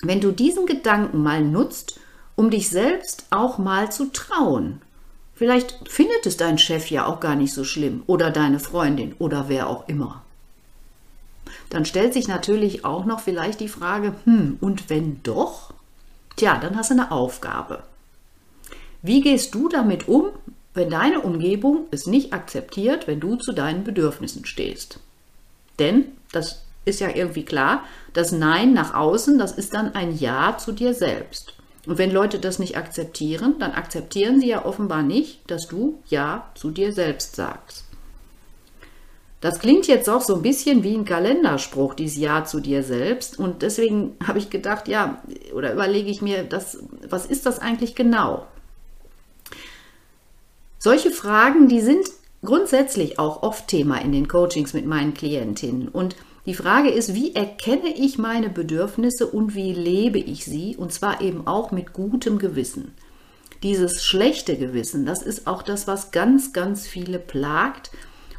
wenn 0.00 0.20
du 0.20 0.30
diesen 0.30 0.64
Gedanken 0.64 1.22
mal 1.22 1.42
nutzt, 1.44 2.00
um 2.36 2.50
dich 2.50 2.70
selbst 2.70 3.26
auch 3.30 3.58
mal 3.58 3.92
zu 3.92 4.12
trauen 4.12 4.80
Vielleicht 5.34 5.88
findet 5.88 6.26
es 6.26 6.36
dein 6.36 6.58
Chef 6.58 6.90
ja 6.90 7.06
auch 7.06 7.20
gar 7.20 7.34
nicht 7.34 7.52
so 7.52 7.64
schlimm 7.64 8.02
oder 8.06 8.30
deine 8.30 8.60
Freundin 8.60 9.14
oder 9.18 9.48
wer 9.48 9.68
auch 9.68 9.88
immer. 9.88 10.22
Dann 11.70 11.84
stellt 11.84 12.14
sich 12.14 12.28
natürlich 12.28 12.84
auch 12.84 13.04
noch 13.04 13.20
vielleicht 13.20 13.60
die 13.60 13.68
Frage, 13.68 14.14
hm, 14.24 14.58
und 14.60 14.90
wenn 14.90 15.22
doch? 15.22 15.74
Tja, 16.36 16.58
dann 16.58 16.76
hast 16.76 16.90
du 16.90 16.94
eine 16.94 17.10
Aufgabe. 17.10 17.82
Wie 19.02 19.20
gehst 19.20 19.54
du 19.54 19.68
damit 19.68 20.08
um, 20.08 20.30
wenn 20.72 20.90
deine 20.90 21.20
Umgebung 21.20 21.86
es 21.90 22.06
nicht 22.06 22.32
akzeptiert, 22.32 23.06
wenn 23.06 23.20
du 23.20 23.36
zu 23.36 23.52
deinen 23.52 23.84
Bedürfnissen 23.84 24.44
stehst? 24.44 25.00
Denn, 25.78 26.06
das 26.32 26.62
ist 26.84 27.00
ja 27.00 27.08
irgendwie 27.14 27.44
klar, 27.44 27.82
das 28.12 28.32
Nein 28.32 28.72
nach 28.72 28.94
außen, 28.94 29.38
das 29.38 29.52
ist 29.52 29.74
dann 29.74 29.94
ein 29.94 30.16
Ja 30.16 30.56
zu 30.58 30.72
dir 30.72 30.94
selbst. 30.94 31.54
Und 31.86 31.98
wenn 31.98 32.10
Leute 32.10 32.38
das 32.38 32.58
nicht 32.58 32.76
akzeptieren, 32.76 33.56
dann 33.58 33.72
akzeptieren 33.72 34.40
sie 34.40 34.48
ja 34.48 34.64
offenbar 34.64 35.02
nicht, 35.02 35.40
dass 35.50 35.66
du 35.66 35.98
Ja 36.06 36.50
zu 36.54 36.70
dir 36.70 36.92
selbst 36.92 37.36
sagst. 37.36 37.84
Das 39.44 39.58
klingt 39.58 39.86
jetzt 39.88 40.08
auch 40.08 40.22
so 40.22 40.36
ein 40.36 40.42
bisschen 40.42 40.82
wie 40.84 40.94
ein 40.94 41.04
Kalenderspruch, 41.04 41.92
dieses 41.92 42.16
Ja 42.16 42.46
zu 42.46 42.60
dir 42.60 42.82
selbst. 42.82 43.38
Und 43.38 43.60
deswegen 43.60 44.16
habe 44.26 44.38
ich 44.38 44.48
gedacht, 44.48 44.88
ja, 44.88 45.22
oder 45.52 45.74
überlege 45.74 46.08
ich 46.08 46.22
mir, 46.22 46.44
das, 46.44 46.78
was 47.08 47.26
ist 47.26 47.44
das 47.44 47.58
eigentlich 47.58 47.94
genau? 47.94 48.46
Solche 50.78 51.10
Fragen, 51.10 51.68
die 51.68 51.82
sind 51.82 52.08
grundsätzlich 52.42 53.18
auch 53.18 53.42
oft 53.42 53.68
Thema 53.68 54.00
in 54.00 54.12
den 54.12 54.28
Coachings 54.28 54.72
mit 54.72 54.86
meinen 54.86 55.12
Klientinnen. 55.12 55.88
Und 55.88 56.16
die 56.46 56.54
Frage 56.54 56.90
ist, 56.90 57.14
wie 57.14 57.34
erkenne 57.34 57.88
ich 57.96 58.18
meine 58.18 58.50
Bedürfnisse 58.50 59.26
und 59.26 59.54
wie 59.54 59.72
lebe 59.72 60.18
ich 60.18 60.44
sie? 60.44 60.76
Und 60.76 60.92
zwar 60.92 61.20
eben 61.22 61.46
auch 61.46 61.70
mit 61.70 61.92
gutem 61.92 62.38
Gewissen. 62.38 62.92
Dieses 63.62 64.04
schlechte 64.04 64.56
Gewissen, 64.56 65.06
das 65.06 65.22
ist 65.22 65.46
auch 65.46 65.62
das, 65.62 65.86
was 65.86 66.10
ganz, 66.10 66.52
ganz 66.52 66.86
viele 66.86 67.18
plagt 67.18 67.90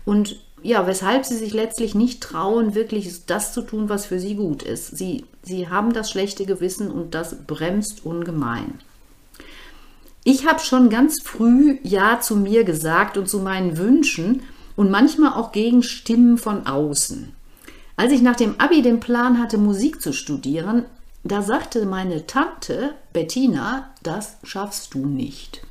und 0.05 0.39
ja, 0.61 0.87
weshalb 0.87 1.25
sie 1.25 1.35
sich 1.35 1.53
letztlich 1.53 1.93
nicht 1.93 2.21
trauen, 2.21 2.73
wirklich 2.73 3.25
das 3.27 3.53
zu 3.53 3.61
tun, 3.61 3.87
was 3.87 4.07
für 4.07 4.19
sie 4.19 4.35
gut 4.35 4.63
ist. 4.63 4.97
Sie, 4.97 5.25
sie 5.43 5.69
haben 5.69 5.93
das 5.93 6.09
schlechte 6.09 6.45
Gewissen 6.45 6.89
und 6.89 7.13
das 7.13 7.35
bremst 7.45 8.03
ungemein. 8.05 8.79
Ich 10.23 10.47
habe 10.47 10.59
schon 10.59 10.89
ganz 10.89 11.21
früh 11.21 11.77
Ja 11.83 12.19
zu 12.19 12.35
mir 12.35 12.63
gesagt 12.63 13.15
und 13.15 13.29
zu 13.29 13.39
meinen 13.39 13.77
Wünschen 13.77 14.41
und 14.75 14.89
manchmal 14.89 15.33
auch 15.33 15.51
gegen 15.51 15.83
Stimmen 15.83 16.39
von 16.39 16.65
außen. 16.65 17.34
Als 17.97 18.11
ich 18.11 18.21
nach 18.21 18.35
dem 18.35 18.59
Abi 18.59 18.81
den 18.81 18.99
Plan 18.99 19.39
hatte, 19.39 19.57
Musik 19.57 20.01
zu 20.01 20.11
studieren, 20.11 20.85
da 21.23 21.41
sagte 21.41 21.85
meine 21.85 22.27
Tante 22.27 22.93
Bettina, 23.13 23.89
das 24.03 24.37
schaffst 24.43 24.93
du 24.93 25.05
nicht. 25.05 25.61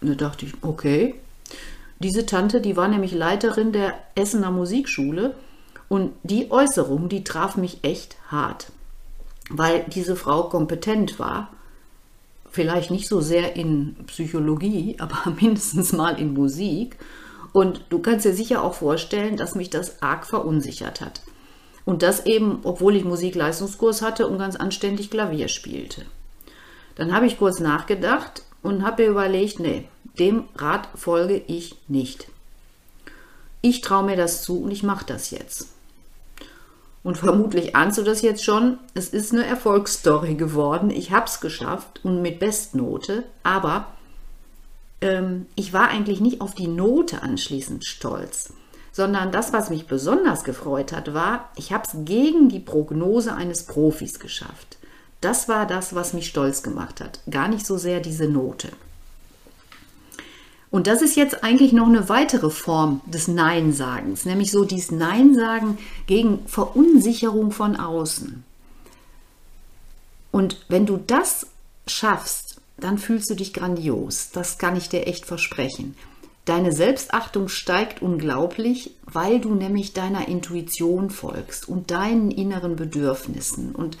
Da 0.00 0.14
dachte 0.14 0.46
ich, 0.46 0.54
okay. 0.62 1.14
Diese 1.98 2.26
Tante, 2.26 2.60
die 2.60 2.76
war 2.76 2.88
nämlich 2.88 3.12
Leiterin 3.12 3.72
der 3.72 3.94
Essener 4.14 4.50
Musikschule 4.50 5.34
und 5.88 6.12
die 6.22 6.50
Äußerung, 6.50 7.08
die 7.08 7.24
traf 7.24 7.56
mich 7.56 7.78
echt 7.82 8.16
hart, 8.28 8.72
weil 9.50 9.84
diese 9.88 10.16
Frau 10.16 10.44
kompetent 10.44 11.18
war. 11.18 11.50
Vielleicht 12.50 12.90
nicht 12.90 13.06
so 13.06 13.20
sehr 13.20 13.54
in 13.54 13.96
Psychologie, 14.06 14.96
aber 15.00 15.30
mindestens 15.38 15.92
mal 15.92 16.18
in 16.18 16.34
Musik. 16.34 16.96
Und 17.52 17.84
du 17.90 18.00
kannst 18.00 18.26
dir 18.26 18.34
sicher 18.34 18.62
auch 18.62 18.74
vorstellen, 18.74 19.36
dass 19.36 19.54
mich 19.54 19.70
das 19.70 20.02
arg 20.02 20.26
verunsichert 20.26 21.00
hat. 21.00 21.22
Und 21.86 22.02
das 22.02 22.26
eben, 22.26 22.58
obwohl 22.64 22.96
ich 22.96 23.04
Musikleistungskurs 23.04 24.02
hatte 24.02 24.26
und 24.26 24.38
ganz 24.38 24.56
anständig 24.56 25.10
Klavier 25.10 25.48
spielte. 25.48 26.04
Dann 26.96 27.14
habe 27.14 27.26
ich 27.26 27.38
kurz 27.38 27.60
nachgedacht 27.60 28.42
und 28.62 28.84
habe 28.84 29.04
mir 29.04 29.10
überlegt, 29.10 29.60
nee, 29.60 29.88
dem 30.18 30.44
Rat 30.56 30.88
folge 30.96 31.42
ich 31.46 31.76
nicht. 31.88 32.26
Ich 33.62 33.80
traue 33.80 34.04
mir 34.04 34.16
das 34.16 34.42
zu 34.42 34.62
und 34.62 34.72
ich 34.72 34.82
mache 34.82 35.06
das 35.06 35.30
jetzt. 35.30 35.68
Und 37.04 37.16
vermutlich 37.16 37.76
ahnst 37.76 37.98
du 37.98 38.02
das 38.02 38.20
jetzt 38.20 38.44
schon, 38.44 38.78
es 38.94 39.10
ist 39.10 39.32
eine 39.32 39.46
Erfolgsstory 39.46 40.34
geworden. 40.34 40.90
Ich 40.90 41.12
habe 41.12 41.26
es 41.26 41.40
geschafft 41.40 42.00
und 42.02 42.20
mit 42.20 42.40
Bestnote, 42.40 43.22
aber 43.44 43.86
ähm, 45.00 45.46
ich 45.54 45.72
war 45.72 45.88
eigentlich 45.88 46.20
nicht 46.20 46.40
auf 46.40 46.56
die 46.56 46.66
Note 46.66 47.22
anschließend 47.22 47.84
stolz 47.84 48.52
sondern 48.96 49.30
das, 49.30 49.52
was 49.52 49.68
mich 49.68 49.86
besonders 49.86 50.42
gefreut 50.42 50.90
hat, 50.90 51.12
war, 51.12 51.50
ich 51.54 51.70
habe 51.70 51.84
es 51.86 51.94
gegen 52.06 52.48
die 52.48 52.60
Prognose 52.60 53.34
eines 53.34 53.64
Profis 53.64 54.18
geschafft. 54.18 54.78
Das 55.20 55.50
war 55.50 55.66
das, 55.66 55.94
was 55.94 56.14
mich 56.14 56.28
stolz 56.28 56.62
gemacht 56.62 57.02
hat, 57.02 57.20
gar 57.30 57.46
nicht 57.48 57.66
so 57.66 57.76
sehr 57.76 58.00
diese 58.00 58.26
Note. 58.26 58.68
Und 60.70 60.86
das 60.86 61.02
ist 61.02 61.14
jetzt 61.14 61.44
eigentlich 61.44 61.74
noch 61.74 61.88
eine 61.88 62.08
weitere 62.08 62.48
Form 62.48 63.02
des 63.04 63.28
Nein-Sagens, 63.28 64.24
nämlich 64.24 64.50
so 64.50 64.64
dieses 64.64 64.90
Nein-Sagen 64.92 65.76
gegen 66.06 66.46
Verunsicherung 66.46 67.50
von 67.50 67.76
außen. 67.76 68.44
Und 70.32 70.64
wenn 70.70 70.86
du 70.86 70.96
das 70.96 71.48
schaffst, 71.86 72.62
dann 72.78 72.96
fühlst 72.96 73.28
du 73.28 73.34
dich 73.34 73.52
grandios. 73.52 74.30
Das 74.32 74.56
kann 74.56 74.74
ich 74.74 74.88
dir 74.88 75.06
echt 75.06 75.26
versprechen. 75.26 75.96
Deine 76.46 76.70
Selbstachtung 76.70 77.48
steigt 77.48 78.02
unglaublich, 78.02 78.92
weil 79.04 79.40
du 79.40 79.54
nämlich 79.54 79.94
deiner 79.94 80.28
Intuition 80.28 81.10
folgst 81.10 81.68
und 81.68 81.90
deinen 81.90 82.30
inneren 82.30 82.76
Bedürfnissen. 82.76 83.74
Und 83.74 83.98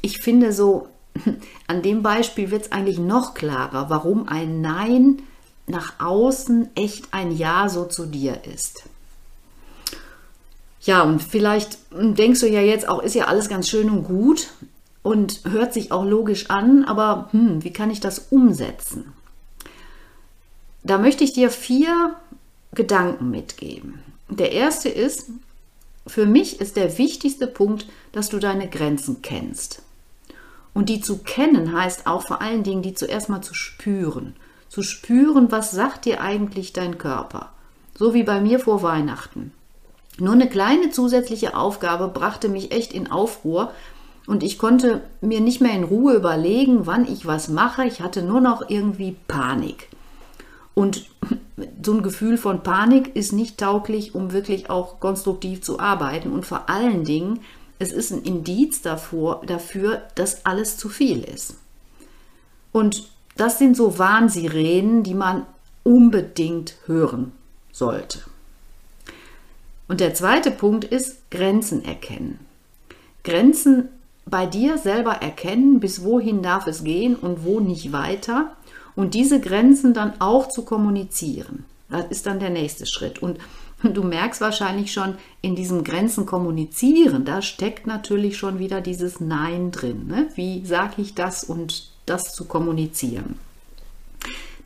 ich 0.00 0.20
finde 0.20 0.54
so, 0.54 0.88
an 1.66 1.82
dem 1.82 2.02
Beispiel 2.02 2.50
wird 2.50 2.62
es 2.62 2.72
eigentlich 2.72 2.98
noch 2.98 3.34
klarer, 3.34 3.90
warum 3.90 4.28
ein 4.28 4.62
Nein 4.62 5.22
nach 5.66 6.00
außen 6.00 6.70
echt 6.74 7.12
ein 7.12 7.36
Ja 7.36 7.68
so 7.68 7.84
zu 7.84 8.06
dir 8.06 8.44
ist. 8.50 8.84
Ja, 10.80 11.02
und 11.02 11.22
vielleicht 11.22 11.78
denkst 11.92 12.40
du 12.40 12.48
ja 12.48 12.62
jetzt 12.62 12.88
auch, 12.88 13.02
ist 13.02 13.14
ja 13.14 13.26
alles 13.26 13.50
ganz 13.50 13.68
schön 13.68 13.90
und 13.90 14.04
gut 14.04 14.48
und 15.02 15.42
hört 15.44 15.74
sich 15.74 15.92
auch 15.92 16.04
logisch 16.04 16.48
an, 16.48 16.84
aber 16.84 17.28
hm, 17.32 17.62
wie 17.62 17.72
kann 17.72 17.90
ich 17.90 18.00
das 18.00 18.26
umsetzen? 18.30 19.12
Da 20.84 20.98
möchte 20.98 21.24
ich 21.24 21.32
dir 21.32 21.50
vier 21.50 22.14
Gedanken 22.74 23.30
mitgeben. 23.30 24.00
Der 24.28 24.52
erste 24.52 24.90
ist, 24.90 25.30
für 26.06 26.26
mich 26.26 26.60
ist 26.60 26.76
der 26.76 26.98
wichtigste 26.98 27.46
Punkt, 27.46 27.86
dass 28.12 28.28
du 28.28 28.38
deine 28.38 28.68
Grenzen 28.68 29.22
kennst. 29.22 29.82
Und 30.74 30.90
die 30.90 31.00
zu 31.00 31.18
kennen 31.18 31.72
heißt 31.72 32.06
auch 32.06 32.22
vor 32.22 32.42
allen 32.42 32.64
Dingen, 32.64 32.82
die 32.82 32.94
zuerst 32.94 33.30
mal 33.30 33.40
zu 33.40 33.54
spüren. 33.54 34.36
Zu 34.68 34.82
spüren, 34.82 35.50
was 35.50 35.70
sagt 35.70 36.04
dir 36.04 36.20
eigentlich 36.20 36.72
dein 36.74 36.98
Körper. 36.98 37.52
So 37.96 38.12
wie 38.12 38.24
bei 38.24 38.40
mir 38.40 38.58
vor 38.58 38.82
Weihnachten. 38.82 39.52
Nur 40.18 40.34
eine 40.34 40.48
kleine 40.48 40.90
zusätzliche 40.90 41.56
Aufgabe 41.56 42.08
brachte 42.08 42.48
mich 42.48 42.72
echt 42.72 42.92
in 42.92 43.10
Aufruhr 43.10 43.72
und 44.26 44.42
ich 44.42 44.58
konnte 44.58 45.02
mir 45.20 45.40
nicht 45.40 45.60
mehr 45.60 45.72
in 45.72 45.84
Ruhe 45.84 46.14
überlegen, 46.14 46.86
wann 46.86 47.10
ich 47.10 47.24
was 47.24 47.48
mache. 47.48 47.84
Ich 47.86 48.00
hatte 48.00 48.22
nur 48.22 48.40
noch 48.40 48.68
irgendwie 48.68 49.16
Panik. 49.28 49.88
Und 50.74 51.06
so 51.82 51.92
ein 51.92 52.02
Gefühl 52.02 52.36
von 52.36 52.62
Panik 52.62 53.14
ist 53.14 53.32
nicht 53.32 53.58
tauglich, 53.58 54.14
um 54.14 54.32
wirklich 54.32 54.70
auch 54.70 54.98
konstruktiv 54.98 55.62
zu 55.62 55.78
arbeiten. 55.78 56.32
Und 56.32 56.46
vor 56.46 56.68
allen 56.68 57.04
Dingen, 57.04 57.40
es 57.78 57.92
ist 57.92 58.10
ein 58.10 58.22
Indiz 58.22 58.82
davor, 58.82 59.42
dafür, 59.46 60.02
dass 60.14 60.44
alles 60.46 60.76
zu 60.76 60.88
viel 60.88 61.22
ist. 61.22 61.56
Und 62.72 63.08
das 63.36 63.58
sind 63.58 63.76
so 63.76 63.98
Warnsirenen, 63.98 65.02
die 65.04 65.14
man 65.14 65.46
unbedingt 65.84 66.76
hören 66.86 67.32
sollte. 67.72 68.20
Und 69.86 70.00
der 70.00 70.14
zweite 70.14 70.50
Punkt 70.50 70.84
ist 70.84 71.30
Grenzen 71.30 71.84
erkennen. 71.84 72.40
Grenzen 73.22 73.88
bei 74.26 74.46
dir 74.46 74.78
selber 74.78 75.12
erkennen, 75.12 75.80
bis 75.80 76.02
wohin 76.02 76.42
darf 76.42 76.66
es 76.66 76.84
gehen 76.84 77.16
und 77.16 77.44
wo 77.44 77.60
nicht 77.60 77.92
weiter. 77.92 78.56
Und 78.96 79.14
diese 79.14 79.40
Grenzen 79.40 79.94
dann 79.94 80.20
auch 80.20 80.48
zu 80.48 80.64
kommunizieren. 80.64 81.64
Das 81.90 82.06
ist 82.10 82.26
dann 82.26 82.40
der 82.40 82.50
nächste 82.50 82.86
Schritt. 82.86 83.20
Und 83.20 83.38
du 83.82 84.02
merkst 84.02 84.40
wahrscheinlich 84.40 84.92
schon, 84.92 85.16
in 85.42 85.56
diesem 85.56 85.84
Grenzen 85.84 86.26
kommunizieren, 86.26 87.24
da 87.24 87.42
steckt 87.42 87.86
natürlich 87.86 88.38
schon 88.38 88.58
wieder 88.58 88.80
dieses 88.80 89.20
Nein 89.20 89.70
drin. 89.70 90.06
Ne? 90.06 90.28
Wie 90.34 90.64
sage 90.64 91.02
ich 91.02 91.14
das 91.14 91.44
und 91.44 91.90
das 92.06 92.32
zu 92.32 92.44
kommunizieren? 92.44 93.38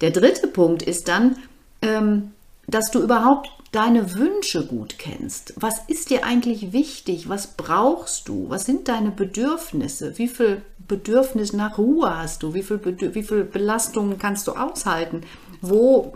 Der 0.00 0.11
dritte 0.11 0.47
Punkt 0.47 0.82
ist 0.82 1.08
dann, 1.08 1.37
ähm, 1.82 2.32
dass 2.66 2.90
du 2.90 3.00
überhaupt 3.00 3.50
deine 3.73 4.14
Wünsche 4.14 4.66
gut 4.66 4.99
kennst. 4.99 5.54
Was 5.56 5.80
ist 5.88 6.11
dir 6.11 6.25
eigentlich 6.25 6.73
wichtig? 6.73 7.28
Was 7.28 7.49
brauchst 7.56 8.28
du? 8.28 8.49
Was 8.49 8.64
sind 8.64 8.88
deine 8.88 9.11
Bedürfnisse? 9.11 10.16
Wie 10.18 10.28
viel 10.28 10.62
Bedürfnis 10.88 11.52
nach 11.52 11.76
Ruhe 11.76 12.16
hast 12.16 12.42
du? 12.42 12.54
Wie 12.54 12.62
viel, 12.62 12.80
wie 12.83 13.23
viel 13.23 13.45
Belastungen 13.45 14.18
kannst 14.18 14.49
du 14.49 14.52
aushalten? 14.52 15.23
Wo, 15.61 16.14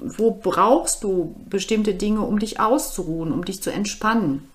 wo 0.00 0.30
brauchst 0.30 1.04
du 1.04 1.34
bestimmte 1.48 1.94
Dinge, 1.94 2.22
um 2.22 2.38
dich 2.38 2.58
auszuruhen, 2.58 3.32
um 3.32 3.44
dich 3.44 3.62
zu 3.62 3.70
entspannen? 3.70 4.48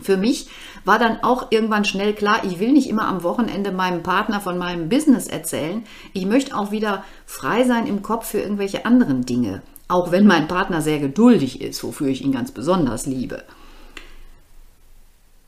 Für 0.00 0.16
mich 0.16 0.48
war 0.84 0.98
dann 0.98 1.24
auch 1.24 1.50
irgendwann 1.50 1.84
schnell 1.84 2.14
klar, 2.14 2.44
ich 2.44 2.60
will 2.60 2.72
nicht 2.72 2.88
immer 2.88 3.08
am 3.08 3.24
Wochenende 3.24 3.72
meinem 3.72 4.02
Partner 4.04 4.40
von 4.40 4.56
meinem 4.56 4.88
Business 4.88 5.26
erzählen. 5.26 5.84
Ich 6.12 6.24
möchte 6.24 6.56
auch 6.56 6.70
wieder 6.70 7.04
frei 7.26 7.64
sein 7.64 7.86
im 7.86 8.02
Kopf 8.02 8.28
für 8.28 8.40
irgendwelche 8.40 8.86
anderen 8.86 9.26
Dinge. 9.26 9.62
Auch 9.88 10.12
wenn 10.12 10.26
mein 10.26 10.46
Partner 10.46 10.82
sehr 10.82 11.00
geduldig 11.00 11.60
ist, 11.62 11.82
wofür 11.82 12.08
ich 12.08 12.22
ihn 12.22 12.32
ganz 12.32 12.52
besonders 12.52 13.06
liebe. 13.06 13.42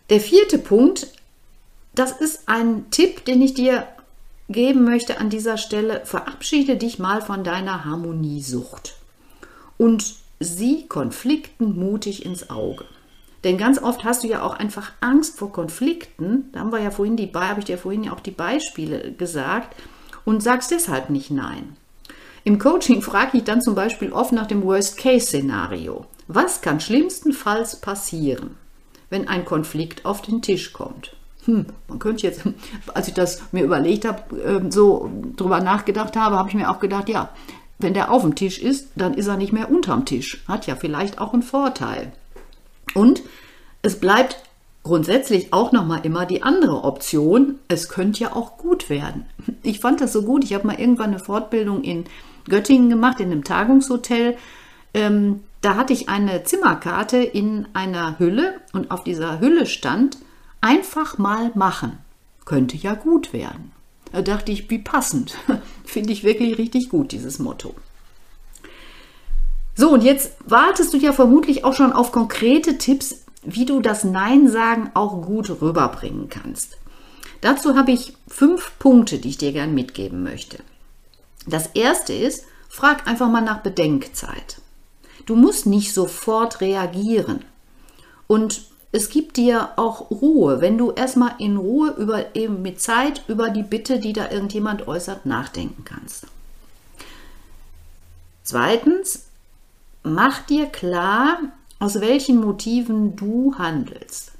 Der 0.08 0.18
vierte 0.18 0.58
Punkt, 0.58 1.06
das 2.00 2.12
ist 2.12 2.48
ein 2.48 2.90
Tipp, 2.90 3.26
den 3.26 3.42
ich 3.42 3.52
dir 3.52 3.86
geben 4.48 4.84
möchte 4.84 5.20
an 5.20 5.28
dieser 5.28 5.58
Stelle. 5.58 6.00
Verabschiede 6.06 6.76
dich 6.76 6.98
mal 6.98 7.20
von 7.20 7.44
deiner 7.44 7.84
Harmoniesucht 7.84 8.94
und 9.76 10.14
sieh 10.40 10.86
Konflikten 10.88 11.78
mutig 11.78 12.24
ins 12.24 12.48
Auge. 12.48 12.86
Denn 13.44 13.58
ganz 13.58 13.82
oft 13.82 14.02
hast 14.02 14.24
du 14.24 14.28
ja 14.28 14.42
auch 14.42 14.54
einfach 14.54 14.92
Angst 15.02 15.38
vor 15.38 15.52
Konflikten. 15.52 16.48
Da 16.52 16.60
haben 16.60 16.72
wir 16.72 16.80
ja 16.80 16.90
vorhin 16.90 17.18
die, 17.18 17.30
habe 17.34 17.60
ich 17.60 17.66
dir 17.66 17.76
vorhin 17.76 18.04
ja 18.04 18.14
auch 18.14 18.20
die 18.20 18.30
Beispiele 18.30 19.12
gesagt 19.12 19.76
und 20.24 20.42
sagst 20.42 20.70
deshalb 20.70 21.10
nicht 21.10 21.30
nein. 21.30 21.76
Im 22.44 22.58
Coaching 22.58 23.02
frage 23.02 23.36
ich 23.36 23.44
dann 23.44 23.60
zum 23.60 23.74
Beispiel 23.74 24.10
oft 24.10 24.32
nach 24.32 24.46
dem 24.46 24.62
Worst-Case-Szenario. 24.62 26.06
Was 26.28 26.62
kann 26.62 26.80
schlimmstenfalls 26.80 27.76
passieren, 27.82 28.56
wenn 29.10 29.28
ein 29.28 29.44
Konflikt 29.44 30.06
auf 30.06 30.22
den 30.22 30.40
Tisch 30.40 30.72
kommt? 30.72 31.14
Hm, 31.50 31.66
man 31.88 31.98
könnte 31.98 32.26
jetzt, 32.26 32.42
als 32.94 33.08
ich 33.08 33.14
das 33.14 33.42
mir 33.52 33.64
überlegt 33.64 34.04
habe, 34.04 34.22
ähm, 34.40 34.70
so 34.70 35.10
drüber 35.36 35.60
nachgedacht 35.60 36.16
habe, 36.16 36.36
habe 36.36 36.48
ich 36.48 36.54
mir 36.54 36.70
auch 36.70 36.78
gedacht, 36.78 37.08
ja, 37.08 37.30
wenn 37.78 37.94
der 37.94 38.10
auf 38.10 38.22
dem 38.22 38.34
Tisch 38.34 38.58
ist, 38.58 38.90
dann 38.94 39.14
ist 39.14 39.26
er 39.26 39.36
nicht 39.36 39.52
mehr 39.52 39.70
unterm 39.70 40.04
Tisch. 40.04 40.44
Hat 40.46 40.66
ja 40.66 40.76
vielleicht 40.76 41.18
auch 41.18 41.32
einen 41.32 41.42
Vorteil. 41.42 42.12
Und 42.94 43.22
es 43.82 43.98
bleibt 43.98 44.36
grundsätzlich 44.82 45.52
auch 45.52 45.72
noch 45.72 45.86
mal 45.86 46.04
immer 46.04 46.26
die 46.26 46.42
andere 46.42 46.84
Option. 46.84 47.58
Es 47.68 47.88
könnte 47.88 48.20
ja 48.20 48.36
auch 48.36 48.58
gut 48.58 48.90
werden. 48.90 49.26
Ich 49.62 49.80
fand 49.80 50.00
das 50.00 50.12
so 50.12 50.22
gut. 50.22 50.44
Ich 50.44 50.54
habe 50.54 50.66
mal 50.66 50.78
irgendwann 50.78 51.10
eine 51.10 51.18
Fortbildung 51.18 51.82
in 51.82 52.04
Göttingen 52.48 52.90
gemacht, 52.90 53.18
in 53.18 53.32
einem 53.32 53.44
Tagungshotel. 53.44 54.36
Ähm, 54.94 55.40
da 55.62 55.76
hatte 55.76 55.92
ich 55.92 56.08
eine 56.08 56.44
Zimmerkarte 56.44 57.18
in 57.18 57.66
einer 57.72 58.18
Hülle 58.18 58.60
und 58.72 58.90
auf 58.90 59.04
dieser 59.04 59.40
Hülle 59.40 59.66
stand, 59.66 60.18
einfach 60.60 61.18
mal 61.18 61.52
machen. 61.54 61.98
Könnte 62.44 62.76
ja 62.76 62.94
gut 62.94 63.32
werden. 63.32 63.72
Da 64.12 64.22
dachte 64.22 64.52
ich, 64.52 64.68
wie 64.70 64.78
passend. 64.78 65.36
Finde 65.84 66.12
ich 66.12 66.24
wirklich 66.24 66.58
richtig 66.58 66.88
gut, 66.88 67.12
dieses 67.12 67.38
Motto. 67.38 67.74
So, 69.76 69.90
und 69.90 70.02
jetzt 70.02 70.32
wartest 70.44 70.92
du 70.92 70.98
ja 70.98 71.12
vermutlich 71.12 71.64
auch 71.64 71.74
schon 71.74 71.92
auf 71.92 72.12
konkrete 72.12 72.76
Tipps, 72.76 73.24
wie 73.42 73.64
du 73.64 73.80
das 73.80 74.04
Nein 74.04 74.48
sagen 74.48 74.90
auch 74.94 75.22
gut 75.22 75.48
rüberbringen 75.62 76.28
kannst. 76.28 76.76
Dazu 77.40 77.76
habe 77.76 77.92
ich 77.92 78.14
fünf 78.28 78.72
Punkte, 78.78 79.18
die 79.18 79.30
ich 79.30 79.38
dir 79.38 79.52
gern 79.52 79.74
mitgeben 79.74 80.22
möchte. 80.22 80.58
Das 81.46 81.68
erste 81.68 82.12
ist, 82.12 82.44
frag 82.68 83.06
einfach 83.06 83.30
mal 83.30 83.40
nach 83.40 83.62
Bedenkzeit. 83.62 84.60
Du 85.24 85.36
musst 85.36 85.66
nicht 85.66 85.94
sofort 85.94 86.60
reagieren. 86.60 87.44
Und 88.26 88.69
es 88.92 89.08
gibt 89.08 89.36
dir 89.36 89.70
auch 89.76 90.10
Ruhe, 90.10 90.60
wenn 90.60 90.76
du 90.76 90.90
erstmal 90.90 91.34
in 91.38 91.56
Ruhe 91.56 91.90
über 91.90 92.34
eben 92.34 92.62
mit 92.62 92.80
Zeit 92.80 93.22
über 93.28 93.50
die 93.50 93.62
Bitte, 93.62 94.00
die 94.00 94.12
da 94.12 94.30
irgendjemand 94.30 94.88
äußert, 94.88 95.26
nachdenken 95.26 95.84
kannst. 95.84 96.26
Zweitens, 98.42 99.26
mach 100.02 100.40
dir 100.42 100.66
klar, 100.66 101.38
aus 101.78 102.00
welchen 102.00 102.40
Motiven 102.40 103.14
du 103.14 103.54
handelst. 103.56 104.32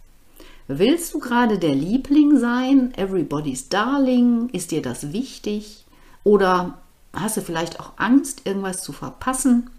Willst 0.66 1.14
du 1.14 1.20
gerade 1.20 1.58
der 1.58 1.74
Liebling 1.74 2.38
sein, 2.38 2.92
everybody's 2.96 3.68
darling? 3.68 4.48
Ist 4.50 4.70
dir 4.70 4.82
das 4.82 5.12
wichtig? 5.12 5.84
Oder 6.22 6.78
Hast 7.12 7.36
du 7.36 7.40
vielleicht 7.40 7.80
auch 7.80 7.92
Angst, 7.96 8.42
irgendwas 8.44 8.82
zu 8.82 8.92
verpassen? 8.92 9.70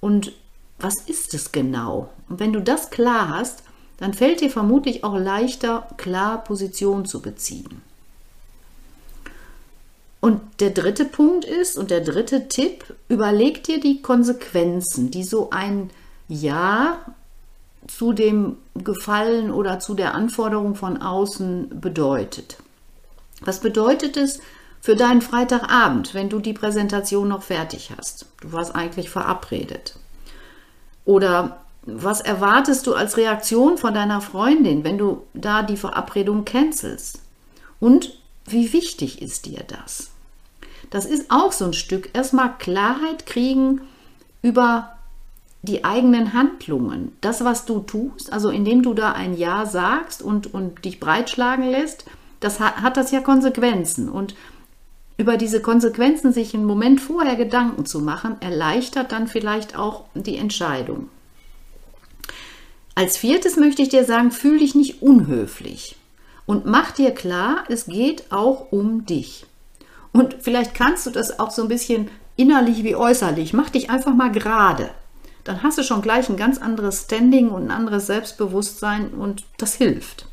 Und 0.00 0.32
was 0.78 0.96
ist 1.02 1.34
es 1.34 1.52
genau? 1.52 2.10
Und 2.28 2.40
wenn 2.40 2.52
du 2.52 2.60
das 2.60 2.90
klar 2.90 3.28
hast, 3.28 3.62
dann 4.00 4.14
fällt 4.14 4.40
dir 4.40 4.50
vermutlich 4.50 5.04
auch 5.04 5.16
leichter, 5.16 5.86
klar 5.96 6.42
Position 6.42 7.04
zu 7.04 7.22
beziehen. 7.22 7.82
Und 10.20 10.40
der 10.60 10.70
dritte 10.70 11.04
Punkt 11.04 11.44
ist, 11.44 11.78
und 11.78 11.90
der 11.90 12.00
dritte 12.00 12.48
Tipp, 12.48 12.84
überleg 13.08 13.62
dir 13.64 13.80
die 13.80 14.02
Konsequenzen, 14.02 15.10
die 15.10 15.24
so 15.24 15.50
ein 15.50 15.90
Ja 16.28 16.98
zu 17.86 18.12
dem 18.12 18.56
Gefallen 18.74 19.50
oder 19.50 19.80
zu 19.80 19.94
der 19.94 20.14
Anforderung 20.14 20.74
von 20.74 21.00
außen 21.00 21.80
bedeutet. 21.80 22.58
Was 23.40 23.60
bedeutet 23.60 24.16
es, 24.16 24.40
für 24.80 24.96
deinen 24.96 25.20
Freitagabend, 25.20 26.14
wenn 26.14 26.30
du 26.30 26.40
die 26.40 26.54
Präsentation 26.54 27.28
noch 27.28 27.42
fertig 27.42 27.92
hast. 27.96 28.26
Du 28.40 28.52
warst 28.52 28.74
eigentlich 28.74 29.10
verabredet. 29.10 29.94
Oder 31.04 31.60
was 31.82 32.20
erwartest 32.20 32.86
du 32.86 32.94
als 32.94 33.16
Reaktion 33.16 33.78
von 33.78 33.94
deiner 33.94 34.20
Freundin, 34.20 34.84
wenn 34.84 34.98
du 34.98 35.22
da 35.34 35.62
die 35.62 35.76
Verabredung 35.76 36.44
cancelst? 36.44 37.20
Und 37.78 38.18
wie 38.44 38.72
wichtig 38.72 39.22
ist 39.22 39.46
dir 39.46 39.64
das? 39.66 40.10
Das 40.90 41.06
ist 41.06 41.30
auch 41.30 41.52
so 41.52 41.66
ein 41.66 41.72
Stück 41.72 42.10
erstmal 42.12 42.56
Klarheit 42.58 43.26
kriegen 43.26 43.80
über 44.42 44.92
die 45.62 45.84
eigenen 45.84 46.32
Handlungen. 46.32 47.12
Das, 47.20 47.44
was 47.44 47.64
du 47.64 47.80
tust, 47.80 48.32
also 48.32 48.50
indem 48.50 48.82
du 48.82 48.94
da 48.94 49.12
ein 49.12 49.36
Ja 49.36 49.66
sagst 49.66 50.22
und, 50.22 50.52
und 50.52 50.84
dich 50.84 51.00
breitschlagen 51.00 51.70
lässt, 51.70 52.06
das 52.40 52.60
hat, 52.60 52.76
hat 52.76 52.96
das 52.96 53.10
ja 53.10 53.20
Konsequenzen. 53.20 54.08
Und 54.08 54.34
über 55.18 55.36
diese 55.36 55.60
Konsequenzen 55.60 56.32
sich 56.32 56.54
einen 56.54 56.64
Moment 56.64 57.00
vorher 57.00 57.36
Gedanken 57.36 57.84
zu 57.84 58.00
machen, 58.00 58.36
erleichtert 58.40 59.12
dann 59.12 59.28
vielleicht 59.28 59.76
auch 59.76 60.04
die 60.14 60.38
Entscheidung. 60.38 61.08
Als 63.00 63.16
viertes 63.16 63.56
möchte 63.56 63.80
ich 63.80 63.88
dir 63.88 64.04
sagen, 64.04 64.30
fühl 64.30 64.58
dich 64.58 64.74
nicht 64.74 65.00
unhöflich 65.00 65.96
und 66.44 66.66
mach 66.66 66.90
dir 66.90 67.12
klar, 67.12 67.64
es 67.70 67.86
geht 67.86 68.30
auch 68.30 68.72
um 68.72 69.06
dich. 69.06 69.46
Und 70.12 70.36
vielleicht 70.40 70.74
kannst 70.74 71.06
du 71.06 71.10
das 71.10 71.40
auch 71.40 71.50
so 71.50 71.62
ein 71.62 71.68
bisschen 71.68 72.10
innerlich 72.36 72.84
wie 72.84 72.94
äußerlich. 72.94 73.54
Mach 73.54 73.70
dich 73.70 73.88
einfach 73.88 74.12
mal 74.12 74.30
gerade. 74.30 74.90
Dann 75.44 75.62
hast 75.62 75.78
du 75.78 75.82
schon 75.82 76.02
gleich 76.02 76.28
ein 76.28 76.36
ganz 76.36 76.58
anderes 76.58 77.04
Standing 77.04 77.48
und 77.48 77.68
ein 77.68 77.70
anderes 77.70 78.06
Selbstbewusstsein 78.06 79.14
und 79.14 79.44
das 79.56 79.76
hilft. 79.76 80.26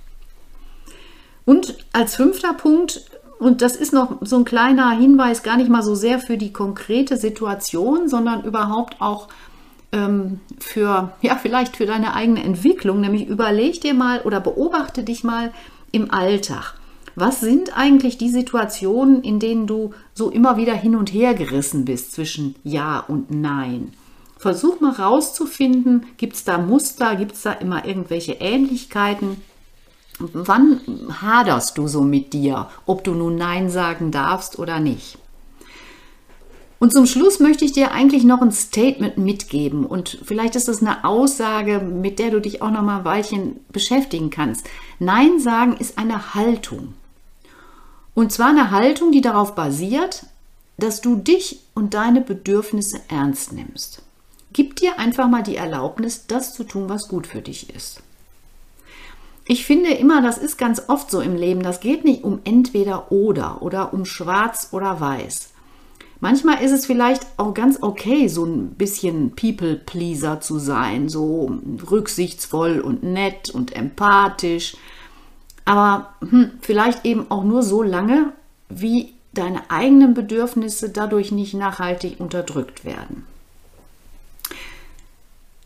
Und 1.45 1.77
als 1.93 2.17
fünfter 2.17 2.53
Punkt 2.53 3.09
und 3.39 3.61
das 3.61 3.77
ist 3.77 3.93
noch 3.93 4.17
so 4.19 4.35
ein 4.39 4.43
kleiner 4.43 4.91
Hinweis, 4.91 5.41
gar 5.41 5.55
nicht 5.55 5.69
mal 5.69 5.83
so 5.83 5.95
sehr 5.95 6.19
für 6.19 6.37
die 6.37 6.51
konkrete 6.51 7.15
Situation, 7.15 8.09
sondern 8.09 8.43
überhaupt 8.43 8.99
auch 8.99 9.29
ähm, 9.97 10.39
für, 10.59 11.13
ja, 11.21 11.35
vielleicht 11.35 11.75
für 11.75 11.85
deine 11.85 12.13
eigene 12.13 12.43
Entwicklung. 12.43 13.01
Nämlich 13.01 13.27
überleg 13.27 13.81
dir 13.81 13.93
mal 13.93 14.21
oder 14.21 14.39
beobachte 14.39 15.03
dich 15.03 15.23
mal 15.23 15.51
im 15.91 16.11
Alltag. 16.11 16.75
Was 17.15 17.39
sind 17.39 17.75
eigentlich 17.75 18.19
die 18.19 18.29
Situationen, 18.29 19.23
in 19.23 19.39
denen 19.39 19.65
du 19.65 19.91
so 20.13 20.29
immer 20.29 20.55
wieder 20.57 20.75
hin 20.75 20.95
und 20.95 21.11
her 21.11 21.33
gerissen 21.33 21.83
bist 21.85 22.11
zwischen 22.11 22.55
Ja 22.63 22.99
und 22.99 23.31
Nein? 23.31 23.93
Versuch 24.37 24.81
mal 24.81 24.91
rauszufinden, 24.91 26.05
gibt 26.17 26.35
es 26.35 26.43
da 26.43 26.59
Muster, 26.59 27.15
gibt 27.15 27.31
es 27.31 27.41
da 27.41 27.53
immer 27.53 27.85
irgendwelche 27.85 28.33
Ähnlichkeiten? 28.33 29.41
Wann 30.19 30.79
haderst 31.21 31.77
du 31.79 31.87
so 31.87 32.01
mit 32.01 32.33
dir, 32.33 32.69
ob 32.85 33.03
du 33.03 33.13
nun 33.13 33.35
Nein 33.35 33.71
sagen 33.71 34.11
darfst 34.11 34.59
oder 34.59 34.79
nicht? 34.79 35.17
Und 36.79 36.93
zum 36.93 37.07
Schluss 37.07 37.39
möchte 37.39 37.65
ich 37.65 37.71
dir 37.71 37.91
eigentlich 37.91 38.23
noch 38.23 38.41
ein 38.41 38.51
Statement 38.51 39.17
mitgeben 39.17 39.85
und 39.85 40.19
vielleicht 40.23 40.55
ist 40.55 40.67
das 40.67 40.81
eine 40.81 41.05
Aussage, 41.05 41.79
mit 41.79 42.19
der 42.19 42.29
du 42.29 42.39
dich 42.39 42.61
auch 42.61 42.69
noch 42.69 42.83
mal 42.83 42.99
ein 42.99 43.05
Weilchen 43.05 43.59
beschäftigen 43.71 44.29
kannst. 44.29 44.67
Nein 44.99 45.39
sagen 45.39 45.77
ist 45.77 45.97
eine 45.97 46.35
Haltung. 46.35 46.93
Und 48.13 48.31
zwar 48.31 48.49
eine 48.49 48.71
Haltung, 48.71 49.11
die 49.11 49.21
darauf 49.21 49.55
basiert, 49.55 50.25
dass 50.77 51.01
du 51.01 51.15
dich 51.15 51.61
und 51.73 51.95
deine 51.95 52.21
Bedürfnisse 52.21 52.99
ernst 53.07 53.53
nimmst. 53.53 54.03
Gib 54.53 54.75
dir 54.75 54.99
einfach 54.99 55.27
mal 55.27 55.43
die 55.43 55.55
Erlaubnis, 55.55 56.27
das 56.27 56.53
zu 56.53 56.63
tun, 56.63 56.89
was 56.89 57.07
gut 57.07 57.27
für 57.27 57.41
dich 57.41 57.73
ist. 57.75 58.01
Ich 59.45 59.65
finde 59.65 59.91
immer, 59.91 60.21
das 60.21 60.37
ist 60.37 60.57
ganz 60.57 60.83
oft 60.87 61.09
so 61.09 61.21
im 61.21 61.35
Leben, 61.35 61.63
das 61.63 61.79
geht 61.79 62.03
nicht 62.03 62.23
um 62.23 62.39
entweder 62.43 63.11
oder 63.11 63.61
oder 63.61 63.93
um 63.93 64.05
schwarz 64.05 64.69
oder 64.71 64.99
weiß. 64.99 65.49
Manchmal 66.19 66.63
ist 66.63 66.71
es 66.71 66.85
vielleicht 66.85 67.25
auch 67.37 67.53
ganz 67.53 67.77
okay, 67.81 68.27
so 68.27 68.43
ein 68.43 68.71
bisschen 68.71 69.35
People-Pleaser 69.35 70.41
zu 70.41 70.57
sein, 70.57 71.09
so 71.09 71.51
rücksichtsvoll 71.89 72.79
und 72.79 73.03
nett 73.03 73.49
und 73.49 73.75
empathisch. 73.75 74.75
Aber 75.65 76.13
hm, 76.21 76.51
vielleicht 76.61 77.05
eben 77.05 77.29
auch 77.29 77.43
nur 77.43 77.61
so 77.61 77.83
lange, 77.83 78.33
wie 78.69 79.13
deine 79.33 79.69
eigenen 79.69 80.15
Bedürfnisse 80.15 80.89
dadurch 80.89 81.31
nicht 81.31 81.53
nachhaltig 81.53 82.19
unterdrückt 82.19 82.83
werden. 82.83 83.27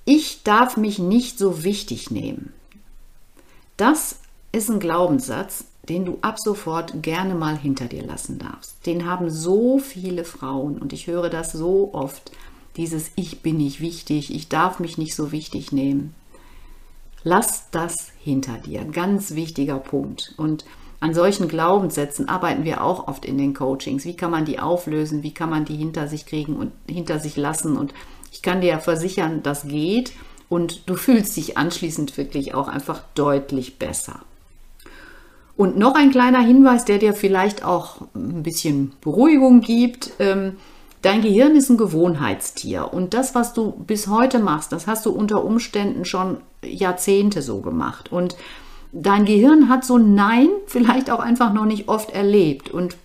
Ich 0.04 0.44
darf 0.44 0.76
mich 0.76 1.00
nicht 1.00 1.38
so 1.38 1.64
wichtig 1.64 2.12
nehmen. 2.12 2.52
Das 3.78 4.20
ist 4.52 4.70
ein 4.70 4.80
Glaubenssatz, 4.80 5.66
den 5.90 6.06
du 6.06 6.18
ab 6.22 6.40
sofort 6.40 7.02
gerne 7.02 7.36
mal 7.36 7.58
hinter 7.58 7.86
dir 7.86 8.04
lassen 8.04 8.40
darfst. 8.40 8.86
Den 8.86 9.06
haben 9.06 9.30
so 9.30 9.80
viele 9.80 10.24
Frauen 10.24 10.78
und 10.78 10.94
ich 10.94 11.08
höre 11.08 11.30
das 11.30 11.52
so 11.52 11.94
oft, 11.94 12.32
dieses 12.78 13.12
Ich 13.16 13.42
bin 13.42 13.58
nicht 13.58 13.82
wichtig, 13.82 14.34
ich 14.34 14.48
darf 14.48 14.80
mich 14.80 14.98
nicht 14.98 15.16
so 15.16 15.32
wichtig 15.32 15.72
nehmen. 15.72 16.16
Lass 17.24 17.70
das 17.72 18.12
hinter 18.20 18.58
dir, 18.58 18.84
ganz 18.86 19.36
wichtiger 19.36 19.78
Punkt. 19.78 20.34
Und 20.38 20.66
an 21.00 21.14
solchen 21.14 21.48
Glaubenssätzen 21.48 22.30
arbeiten 22.30 22.64
wir 22.64 22.84
auch 22.84 23.08
oft 23.08 23.26
in 23.26 23.38
den 23.38 23.54
Coachings. 23.54 24.06
Wie 24.06 24.16
kann 24.16 24.32
man 24.32 24.46
die 24.46 24.60
auflösen? 24.60 25.24
Wie 25.24 25.34
kann 25.34 25.50
man 25.50 25.66
die 25.66 25.76
hinter 25.76 26.08
sich 26.08 26.26
kriegen 26.26 26.56
und 26.56 26.72
hinter 26.88 27.20
sich 27.20 27.38
lassen? 27.38 27.76
Und 27.76 27.94
ich 28.32 28.42
kann 28.42 28.62
dir 28.62 28.80
versichern, 28.80 29.44
das 29.44 29.68
geht 29.68 30.14
und 30.48 30.90
du 30.90 30.96
fühlst 30.96 31.36
dich 31.38 31.58
anschließend 31.58 32.18
wirklich 32.18 32.54
auch 32.54 32.68
einfach 32.68 33.04
deutlich 33.16 33.78
besser. 33.78 34.22
Und 35.58 35.78
noch 35.78 35.96
ein 35.96 36.12
kleiner 36.12 36.42
Hinweis, 36.42 36.86
der 36.86 36.98
dir 36.98 37.14
vielleicht 37.14 37.64
auch 37.64 37.98
ein 38.16 38.44
bisschen 38.44 38.94
Beruhigung 39.02 39.62
gibt. 39.62 40.12
Ähm, 40.20 40.58
dein 41.02 41.22
Gehirn 41.22 41.56
ist 41.56 41.70
ein 41.70 41.78
Gewohnheitstier 41.78 42.94
und 42.94 43.14
das, 43.14 43.36
was 43.36 43.54
du 43.54 43.72
bis 43.72 44.08
heute 44.08 44.40
machst, 44.40 44.72
das 44.72 44.88
hast 44.88 45.06
du 45.06 45.12
unter 45.12 45.44
Umständen 45.44 46.06
schon 46.06 46.38
Jahrzehnte 46.64 47.42
so 47.42 47.62
gemacht. 47.62 48.12
Und 48.12 48.36
dein 48.92 49.26
Gehirn 49.26 49.70
hat 49.70 49.84
so 49.84 49.98
Nein 49.98 50.50
vielleicht 50.68 51.10
auch 51.12 51.20
einfach 51.20 51.54
noch 51.54 51.66
nicht 51.66 51.88
oft 51.88 52.12
erlebt. 52.12 52.70
Und 52.70 52.96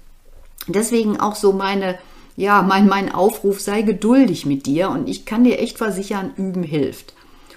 deswegen 0.68 1.20
auch 1.20 1.34
so 1.34 1.52
meine, 1.52 1.98
ja, 2.36 2.62
mein, 2.62 2.86
mein 2.86 3.12
Aufruf, 3.12 3.60
sei 3.60 3.82
geduldig 3.82 4.46
mit 4.46 4.66
dir 4.66 4.90
und 4.90 5.08
ich 5.08 5.24
kann 5.24 5.44
dir 5.44 5.58
echt 5.58 5.78
versichern, 5.78 6.32
üben 6.36 6.62
hilft. 6.62 7.15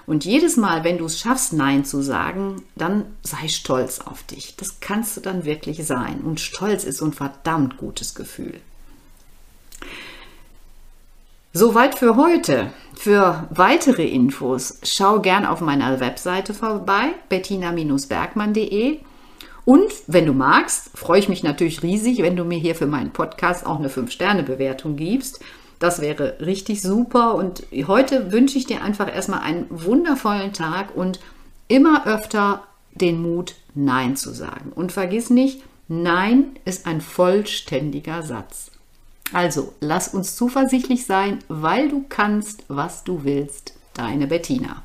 Und 0.09 0.25
jedes 0.25 0.57
Mal, 0.57 0.83
wenn 0.83 0.97
du 0.97 1.05
es 1.05 1.19
schaffst, 1.19 1.53
Nein 1.53 1.85
zu 1.85 2.01
sagen, 2.01 2.63
dann 2.75 3.05
sei 3.21 3.47
stolz 3.47 3.99
auf 3.99 4.23
dich. 4.23 4.55
Das 4.55 4.79
kannst 4.79 5.15
du 5.15 5.21
dann 5.21 5.45
wirklich 5.45 5.85
sein. 5.85 6.21
Und 6.21 6.39
Stolz 6.39 6.83
ist 6.83 7.03
ein 7.03 7.13
verdammt 7.13 7.77
gutes 7.77 8.15
Gefühl. 8.15 8.59
Soweit 11.53 11.93
für 11.93 12.15
heute. 12.15 12.71
Für 12.95 13.47
weitere 13.51 14.07
Infos 14.07 14.79
schau 14.81 15.19
gern 15.19 15.45
auf 15.45 15.61
meiner 15.61 15.99
Webseite 15.99 16.55
vorbei, 16.55 17.13
bettina-bergmann.de. 17.29 19.01
Und 19.63 19.91
wenn 20.07 20.25
du 20.25 20.33
magst, 20.33 20.89
freue 20.97 21.19
ich 21.19 21.29
mich 21.29 21.43
natürlich 21.43 21.83
riesig, 21.83 22.23
wenn 22.23 22.35
du 22.35 22.45
mir 22.45 22.57
hier 22.57 22.73
für 22.73 22.87
meinen 22.87 23.11
Podcast 23.11 23.63
auch 23.63 23.77
eine 23.77 23.89
5-Sterne-Bewertung 23.89 24.95
gibst. 24.95 25.39
Das 25.79 26.01
wäre 26.01 26.37
richtig 26.41 26.81
super. 26.81 27.35
Und 27.35 27.63
heute 27.87 28.31
wünsche 28.31 28.57
ich 28.57 28.65
dir 28.65 28.83
einfach 28.83 29.13
erstmal 29.13 29.39
einen 29.39 29.65
wundervollen 29.69 30.53
Tag 30.53 30.95
und 30.95 31.19
immer 31.67 32.05
öfter 32.05 32.63
den 32.93 33.21
Mut, 33.21 33.55
Nein 33.75 34.17
zu 34.17 34.33
sagen. 34.33 34.71
Und 34.75 34.91
vergiss 34.91 35.29
nicht, 35.29 35.63
Nein 35.87 36.57
ist 36.65 36.85
ein 36.85 37.01
vollständiger 37.01 38.23
Satz. 38.23 38.71
Also, 39.31 39.73
lass 39.79 40.13
uns 40.13 40.35
zuversichtlich 40.35 41.05
sein, 41.05 41.39
weil 41.47 41.87
du 41.89 42.05
kannst, 42.09 42.65
was 42.67 43.03
du 43.03 43.23
willst. 43.23 43.73
Deine 43.93 44.27
Bettina. 44.27 44.83